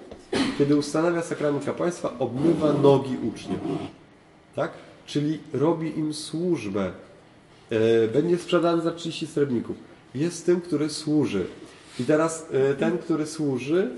Kiedy 0.59 0.77
ustanawia 0.77 1.23
sakrament 1.23 1.65
kapłaństwa, 1.65 2.13
obmywa 2.19 2.73
nogi 2.73 3.17
uczniom. 3.29 3.59
Tak? 4.57 4.71
Czyli 5.07 5.39
robi 5.53 5.99
im 5.99 6.15
służbę. 6.15 6.93
E, 7.71 8.09
będzie 8.09 8.39
sprzedany 8.39 8.83
za 8.83 8.91
30 8.91 9.27
srebrników. 9.27 9.77
Jest 10.15 10.47
tym, 10.47 10.61
który 10.61 10.91
służy. 10.91 11.47
I 12.01 12.05
teraz 12.05 12.47
e, 12.53 12.75
ten, 12.75 12.99
który 12.99 13.27
służy, 13.27 13.91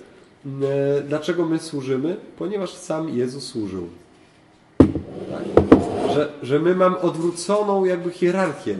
dlaczego 1.09 1.44
my 1.44 1.59
służymy? 1.59 2.16
Ponieważ 2.38 2.74
sam 2.74 3.09
Jezus 3.09 3.44
służył. 3.44 3.88
Tak? 4.78 5.44
Że, 6.14 6.32
że 6.42 6.59
my 6.59 6.74
mamy 6.74 6.98
odwróconą 6.98 7.85
jakby 7.85 8.11
hierarchię. 8.11 8.78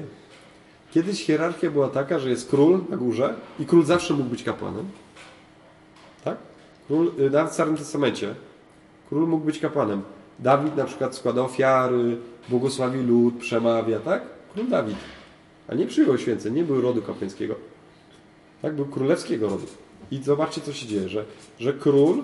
Kiedyś 0.91 1.25
hierarchia 1.25 1.71
była 1.71 1.89
taka, 1.89 2.19
że 2.19 2.31
jest 2.31 2.51
król 2.51 2.81
na 2.89 2.97
górze 2.97 3.35
i 3.61 3.67
król 3.67 3.85
zawsze 3.85 4.15
mógł 4.15 4.31
być 4.31 4.43
kapłanem. 4.43 4.85
Tak? 6.25 6.37
Król, 6.87 7.13
y, 7.19 7.31
nawet 7.31 7.51
w 7.51 7.55
Starym 7.55 7.77
Testamencie 7.77 8.35
król 9.09 9.29
mógł 9.29 9.45
być 9.45 9.59
kapłanem. 9.59 10.03
Dawid 10.39 10.77
na 10.77 10.85
przykład 10.85 11.15
składa 11.15 11.43
ofiary, 11.43 12.17
błogosławi 12.49 13.03
lud, 13.03 13.35
przemawia, 13.39 14.01
tak? 14.01 14.23
Król 14.55 14.69
Dawid. 14.69 14.97
A 15.69 15.75
nie 15.75 15.87
przyjął 15.87 16.19
święceń, 16.19 16.55
nie 16.55 16.65
był 16.65 16.81
rodu 16.81 17.03
kapłańskiego. 17.03 17.55
Tak? 18.63 18.75
Był 18.75 18.87
królewskiego 18.87 19.49
rodu. 19.49 19.67
I 20.11 20.23
zobaczcie, 20.23 20.61
co 20.61 20.73
się 20.73 20.87
dzieje, 20.87 21.09
że, 21.09 21.25
że 21.59 21.73
król, 21.73 22.23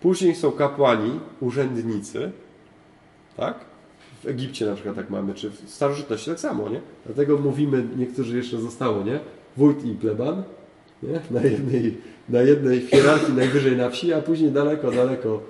później 0.00 0.34
są 0.34 0.52
kapłani, 0.52 1.10
urzędnicy, 1.40 2.30
tak? 3.36 3.54
W 4.22 4.26
Egipcie 4.26 4.66
na 4.66 4.74
przykład 4.74 4.96
tak 4.96 5.10
mamy, 5.10 5.34
czy 5.34 5.50
w 5.50 5.70
starożytności 5.70 6.30
tak 6.30 6.40
samo, 6.40 6.68
nie? 6.68 6.80
Dlatego 7.06 7.38
mówimy, 7.38 7.84
niektórzy 7.96 8.36
jeszcze 8.36 8.58
zostało, 8.58 9.02
nie? 9.02 9.20
Wójt 9.56 9.84
i 9.84 9.94
pleban, 9.94 10.42
nie? 11.02 11.20
Na 11.30 11.42
jednej, 11.42 11.98
na 12.28 12.40
jednej 12.40 12.80
hierarchii 12.80 13.34
najwyżej 13.34 13.76
na 13.76 13.90
wsi, 13.90 14.12
a 14.12 14.22
później 14.22 14.50
daleko, 14.50 14.90
daleko 14.90 15.40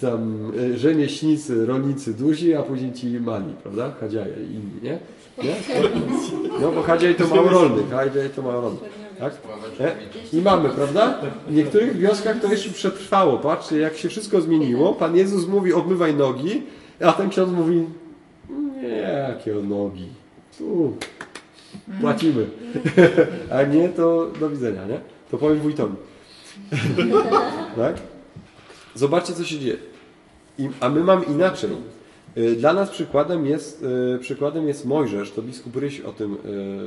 tam 0.00 0.52
y, 0.58 0.78
rzemieślnicy, 0.78 1.66
rolnicy 1.66 2.14
duzi, 2.14 2.54
a 2.54 2.62
później 2.62 2.92
ci 2.92 3.06
mali, 3.06 3.54
prawda? 3.62 3.92
Hadziaje 4.00 4.34
i 4.50 4.54
inni, 4.54 4.80
nie? 4.82 4.98
nie? 5.44 5.54
No 6.60 6.72
bo 6.72 6.82
hadziaj 6.82 7.14
to 7.14 7.26
mało 7.26 7.48
rolnych, 7.48 7.90
hadziaj 7.90 8.30
to 8.30 8.42
mało 8.42 8.60
rolnych, 8.60 8.82
tak? 9.20 9.32
Nie? 9.80 10.38
I 10.38 10.42
mamy, 10.42 10.68
prawda? 10.68 11.20
W 11.48 11.54
niektórych 11.54 11.96
wioskach 11.96 12.40
to 12.40 12.48
jeszcze 12.48 12.70
przetrwało. 12.70 13.38
Patrzcie, 13.38 13.78
jak 13.78 13.96
się 13.96 14.08
wszystko 14.08 14.40
zmieniło. 14.40 14.94
Pan 14.94 15.16
Jezus 15.16 15.46
mówi, 15.46 15.72
obmywaj 15.72 16.14
nogi, 16.14 16.62
a 17.04 17.12
ten 17.12 17.30
ksiądz 17.30 17.52
mówi, 17.52 17.86
nie, 18.82 18.88
jakie 19.28 19.54
nogi. 19.54 20.08
Tu, 20.58 20.96
płacimy. 22.00 22.46
A 23.54 23.62
nie, 23.62 23.88
to 23.88 24.30
do 24.40 24.50
widzenia, 24.50 24.86
nie? 24.86 25.00
To 25.30 25.38
powiem 25.38 25.58
wójtowi. 25.58 25.94
tak? 27.76 27.96
Zobaczcie, 28.94 29.32
co 29.32 29.44
się 29.44 29.58
dzieje. 29.58 29.76
A 30.80 30.88
my 30.88 31.04
mamy 31.04 31.24
inaczej. 31.24 31.70
Y, 32.36 32.56
Dla 32.56 32.72
nas 32.72 32.90
przykładem 32.90 33.46
jest, 33.46 33.86
y, 34.14 34.18
przykładem 34.18 34.68
jest 34.68 34.86
Mojżesz, 34.86 35.30
to 35.30 35.42
biskup 35.42 35.76
Ryś 35.76 36.00
o 36.00 36.12
tym, 36.12 36.36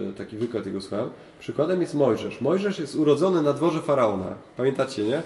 y, 0.10 0.14
taki 0.18 0.38
wykład 0.38 0.66
jego 0.66 0.82
słuchałem. 0.82 1.10
Przykładem 1.40 1.82
jest 1.82 1.96
Mojżesz. 1.96 2.42
Mojżesz 2.42 2.80
jest 2.80 2.96
urodzony 2.96 3.42
na 3.42 3.54
dworze 3.54 3.82
faraona. 3.82 4.36
Pamiętacie, 4.58 5.04
nie? 5.04 5.22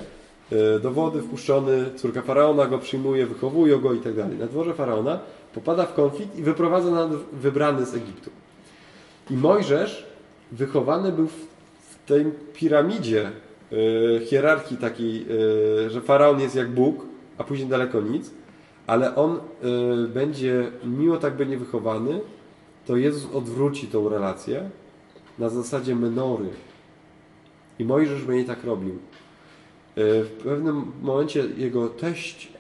Do 0.82 0.92
wody 0.92 1.22
wpuszczony, 1.22 1.86
córka 1.96 2.22
faraona 2.22 2.66
go 2.66 2.80
przyjmuje, 2.80 3.26
wychowuje 3.26 3.78
go 3.78 3.94
i 3.94 4.00
tak 4.00 4.16
dalej. 4.16 4.38
Na 4.38 4.46
dworze 4.46 4.74
faraona 4.74 5.20
popada 5.54 5.86
w 5.86 5.94
konflikt 5.94 6.40
i 6.40 6.44
wyprowadza 6.44 6.92
na 6.92 7.10
wybrany 7.34 7.86
z 7.86 7.96
Egiptu. 7.96 8.30
I 9.30 9.34
Mojżesz 9.34 10.06
wychowany 10.52 11.12
był 11.12 11.28
w 11.28 12.06
tej 12.06 12.26
piramidzie 12.54 13.32
hierarchii 14.26 14.78
takiej, 14.78 15.26
że 15.88 16.02
faraon 16.02 16.40
jest 16.40 16.56
jak 16.56 16.72
Bóg, 16.72 17.06
a 17.38 17.44
później 17.44 17.70
daleko 17.70 18.02
nic, 18.02 18.32
ale 18.88 19.16
on 19.16 19.36
y, 19.36 20.08
będzie, 20.08 20.72
mimo 20.84 21.18
tak 21.18 21.36
będzie 21.36 21.58
wychowany, 21.58 22.22
to 22.86 22.96
Jezus 22.96 23.34
odwróci 23.34 23.88
tą 23.88 24.10
relację 24.10 24.70
na 25.40 25.50
zasadzie 25.50 25.96
menory. 25.96 26.50
I 27.80 27.86
Mojżesz 27.86 28.26
będzie 28.26 28.46
tak 28.46 28.64
robił. 28.64 28.94
Y, 28.94 28.98
w 30.24 30.32
pewnym 30.44 30.92
momencie 31.02 31.44
jego 31.58 31.90
teść, 31.90 32.54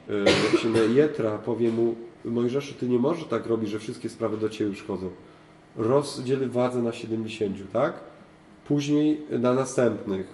y, 0.53 0.57
się 0.57 0.69
Jetra, 0.93 1.37
powie 1.37 1.71
mu, 1.71 1.95
Mojżeszu, 2.25 2.73
ty 2.79 2.89
nie 2.89 2.99
możesz 2.99 3.25
tak 3.25 3.45
robić, 3.45 3.69
że 3.69 3.79
wszystkie 3.79 4.09
sprawy 4.09 4.37
do 4.37 4.49
ciebie 4.49 4.71
przychodzą. 4.71 5.09
Rozdziel 5.75 6.49
władzę 6.49 6.81
na 6.81 6.91
70, 6.91 7.71
tak? 7.73 7.93
Później 8.67 9.21
na 9.29 9.53
następnych, 9.53 10.27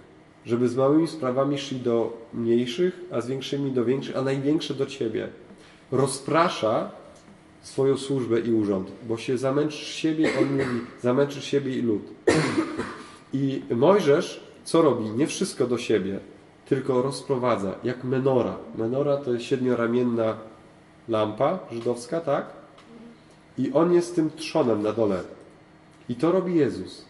żeby 0.46 0.70
z 0.70 0.76
małymi 0.76 1.08
sprawami 1.08 1.58
szli 1.58 1.80
do 1.80 2.18
mniejszych, 2.34 3.00
a 3.12 3.22
z 3.22 3.28
większymi 3.28 3.72
do 3.72 3.86
większych, 3.86 4.18
a 4.18 4.22
największe 4.22 4.74
do 4.74 4.86
ciebie. 4.86 5.28
Rozprasza 5.94 6.92
swoją 7.62 7.98
służbę 7.98 8.40
i 8.40 8.54
urząd, 8.54 8.92
bo 9.08 9.18
się 9.18 9.38
zamęczysz 9.38 9.88
siebie, 9.88 10.30
on 10.40 10.52
mówi, 10.52 10.80
zamęczysz 11.02 11.46
siebie 11.46 11.78
i 11.78 11.82
lud. 11.82 12.02
I 13.34 13.62
Mojżesz 13.76 14.44
co 14.64 14.82
robi? 14.82 15.10
Nie 15.10 15.28
wszystko 15.28 15.68
do 15.68 15.78
siebie, 15.78 16.20
tylko 16.66 17.02
rozprowadza, 17.02 17.76
jak 17.84 18.04
menora. 18.04 18.56
Menora 18.78 19.18
to 19.18 19.34
jest 19.34 19.46
siedmioramienna 19.46 20.38
lampa 21.10 21.60
żydowska, 21.72 22.22
tak? 22.22 22.46
I 23.58 23.72
on 23.74 23.94
jest 23.94 24.16
tym 24.16 24.30
trzonem 24.36 24.84
na 24.84 24.92
dole. 24.92 25.24
I 26.10 26.16
to 26.16 26.32
robi 26.32 26.56
Jezus. 26.56 27.06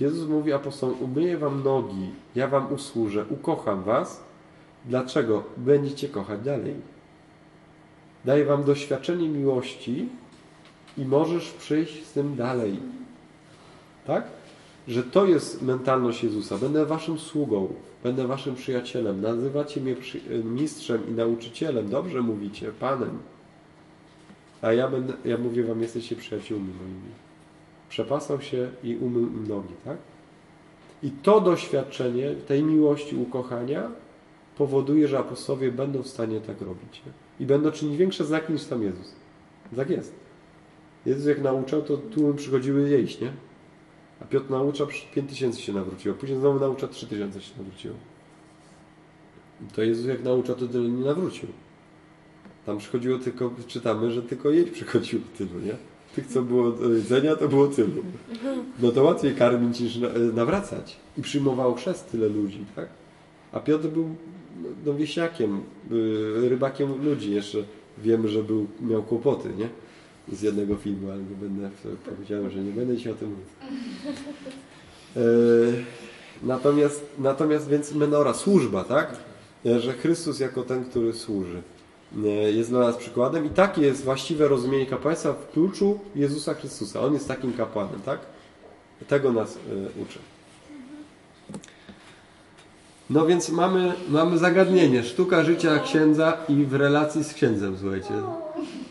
Jezus 0.00 0.28
mówi 0.28 0.52
apostołom, 0.52 0.96
umyję 1.00 1.38
wam 1.38 1.62
nogi, 1.62 2.10
ja 2.34 2.48
wam 2.48 2.72
usłużę, 2.72 3.24
ukocham 3.30 3.82
was. 3.82 4.20
Dlaczego? 4.84 5.42
Będziecie 5.56 6.08
kochać 6.08 6.40
dalej. 6.40 6.74
Daję 8.26 8.44
wam 8.44 8.64
doświadczenie 8.64 9.28
miłości 9.28 10.08
i 10.98 11.04
możesz 11.04 11.50
przyjść 11.50 12.06
z 12.06 12.12
tym 12.12 12.36
dalej. 12.36 12.78
Tak? 14.06 14.24
Że 14.88 15.02
to 15.02 15.26
jest 15.26 15.62
mentalność 15.62 16.24
Jezusa. 16.24 16.58
Będę 16.58 16.86
waszym 16.86 17.18
sługą, 17.18 17.68
będę 18.02 18.26
waszym 18.26 18.54
przyjacielem. 18.54 19.20
Nazywacie 19.20 19.80
mnie 19.80 19.96
przy... 19.96 20.20
mistrzem 20.44 21.08
i 21.08 21.12
nauczycielem. 21.12 21.88
Dobrze 21.88 22.22
mówicie, 22.22 22.72
Panem. 22.80 23.18
A 24.62 24.72
ja, 24.72 24.88
będę, 24.88 25.12
ja 25.24 25.38
mówię 25.38 25.64
wam, 25.64 25.82
jesteście 25.82 26.16
przyjaciółmi 26.16 26.68
moimi. 26.68 27.10
Przepasał 27.88 28.40
się 28.40 28.70
i 28.84 28.96
umył 28.96 29.26
im 29.26 29.48
nogi, 29.48 29.74
tak? 29.84 29.96
I 31.02 31.10
to 31.10 31.40
doświadczenie 31.40 32.30
tej 32.48 32.62
miłości, 32.62 33.16
ukochania 33.16 33.90
powoduje, 34.58 35.08
że 35.08 35.18
apostołowie 35.18 35.72
będą 35.72 36.02
w 36.02 36.08
stanie 36.08 36.40
tak 36.40 36.60
robić. 36.60 37.02
I 37.40 37.46
będą 37.46 37.70
czynić 37.70 37.96
większe 37.96 38.24
znaki 38.24 38.52
niż 38.52 38.62
sam 38.62 38.82
Jezus. 38.82 39.12
Tak 39.76 39.90
jest. 39.90 40.12
Jezus 41.06 41.26
jak 41.26 41.42
nauczał, 41.42 41.82
to 41.82 41.96
tłumy 41.96 42.34
przychodziły 42.34 42.88
jeść, 42.90 43.20
nie? 43.20 43.32
A 44.20 44.24
Piotr 44.24 44.50
naucza, 44.50 44.86
5 45.14 45.30
tysięcy 45.30 45.62
się 45.62 45.72
nawróciło. 45.72 46.14
Później 46.14 46.38
znowu 46.38 46.60
naucza, 46.60 46.88
3 46.88 47.06
tysiące 47.06 47.40
się 47.40 47.52
nawróciło. 47.58 47.94
To 49.74 49.82
Jezus 49.82 50.06
jak 50.06 50.22
naucza, 50.22 50.54
to 50.54 50.66
tyle 50.68 50.88
nie 50.88 51.04
nawrócił. 51.04 51.48
Tam 52.66 52.78
przychodziło 52.78 53.18
tylko, 53.18 53.50
czytamy, 53.66 54.10
że 54.10 54.22
tylko 54.22 54.50
jeść 54.50 54.70
przychodziło 54.70 55.22
tylu, 55.38 55.60
nie? 55.60 55.76
Tych, 56.14 56.26
co 56.26 56.42
było 56.42 56.70
do 56.70 56.88
jedzenia, 56.88 57.36
to 57.36 57.48
było 57.48 57.66
tylu. 57.66 58.02
No 58.82 58.92
to 58.92 59.04
łatwiej 59.04 59.34
karmić 59.34 59.80
niż 59.80 59.96
na- 59.96 60.08
nawracać. 60.34 60.96
I 61.18 61.22
przyjmowało 61.22 61.74
chrzest 61.74 62.10
tyle 62.10 62.28
ludzi, 62.28 62.64
tak? 62.76 62.88
A 63.52 63.60
Piotr 63.60 63.88
był 63.88 64.08
no, 64.86 64.94
wieśniakiem, 64.94 65.60
y, 65.92 66.48
rybakiem 66.48 67.04
ludzi. 67.04 67.34
Jeszcze 67.34 67.58
wiemy, 67.98 68.28
że 68.28 68.42
był, 68.42 68.66
miał 68.80 69.02
kłopoty, 69.02 69.48
nie? 69.58 69.68
Z 70.36 70.42
jednego 70.42 70.76
filmu, 70.76 71.10
ale 71.10 71.22
nie 71.22 71.36
będę, 71.36 71.70
powiedziałem, 72.16 72.50
że 72.50 72.58
nie 72.60 72.72
będę 72.72 72.98
się 72.98 73.12
o 73.12 73.14
tym 73.14 73.28
mówił. 73.28 73.44
E, 75.16 75.20
Natomiast, 76.42 77.06
natomiast 77.18 77.68
więc 77.68 77.92
menora, 77.94 78.34
służba, 78.34 78.84
tak? 78.84 79.16
E, 79.66 79.80
Że 79.80 79.92
Chrystus 79.92 80.40
jako 80.40 80.62
ten, 80.62 80.84
który 80.84 81.12
służy, 81.12 81.62
e, 82.24 82.28
jest 82.28 82.70
dla 82.70 82.80
nas 82.80 82.96
przykładem 82.96 83.46
i 83.46 83.50
takie 83.50 83.82
jest 83.82 84.04
właściwe 84.04 84.48
rozumienie 84.48 84.86
kapłaństwa 84.86 85.32
w 85.32 85.50
kluczu 85.52 85.98
Jezusa 86.14 86.54
Chrystusa. 86.54 87.00
On 87.00 87.14
jest 87.14 87.28
takim 87.28 87.52
kapłanem, 87.52 88.00
tak? 88.04 88.20
Tego 89.08 89.32
nas 89.32 89.58
uczy. 90.02 90.18
No 93.10 93.26
więc 93.26 93.48
mamy, 93.48 93.92
mamy 94.08 94.38
zagadnienie. 94.38 95.02
Sztuka 95.02 95.44
życia 95.44 95.78
księdza 95.78 96.36
i 96.48 96.54
w 96.54 96.74
relacji 96.74 97.24
z 97.24 97.34
księdzem, 97.34 97.76
słuchajcie. 97.80 98.14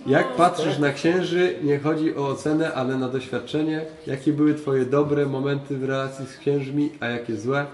Jak 0.07 0.35
patrzysz 0.35 0.79
na 0.79 0.91
księży, 0.91 1.55
nie 1.63 1.79
chodzi 1.79 2.15
o 2.15 2.27
ocenę, 2.27 2.73
ale 2.73 2.97
na 2.97 3.09
doświadczenie. 3.09 3.85
Jakie 4.07 4.33
były 4.33 4.53
Twoje 4.53 4.85
dobre 4.85 5.25
momenty 5.25 5.77
w 5.77 5.83
relacji 5.83 6.25
z 6.25 6.37
księżmi, 6.37 6.91
a 6.99 7.07
jakie 7.07 7.37
złe? 7.37 7.65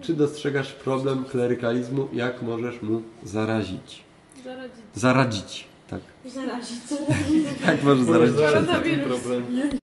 Czy 0.00 0.14
dostrzegasz 0.14 0.72
problem 0.72 1.24
klerykalizmu? 1.24 2.08
Jak 2.12 2.42
możesz 2.42 2.82
mu 2.82 3.02
zarazić? 3.24 4.04
Zaradzić. 4.44 4.84
Zaradzić, 4.94 5.66
tak. 5.90 6.00
Zarazić. 6.26 6.78
Jak 7.66 7.82
możesz 7.82 8.04
zarazić? 8.04 8.36
Koronawirus. 8.36 9.20
problem. 9.20 9.42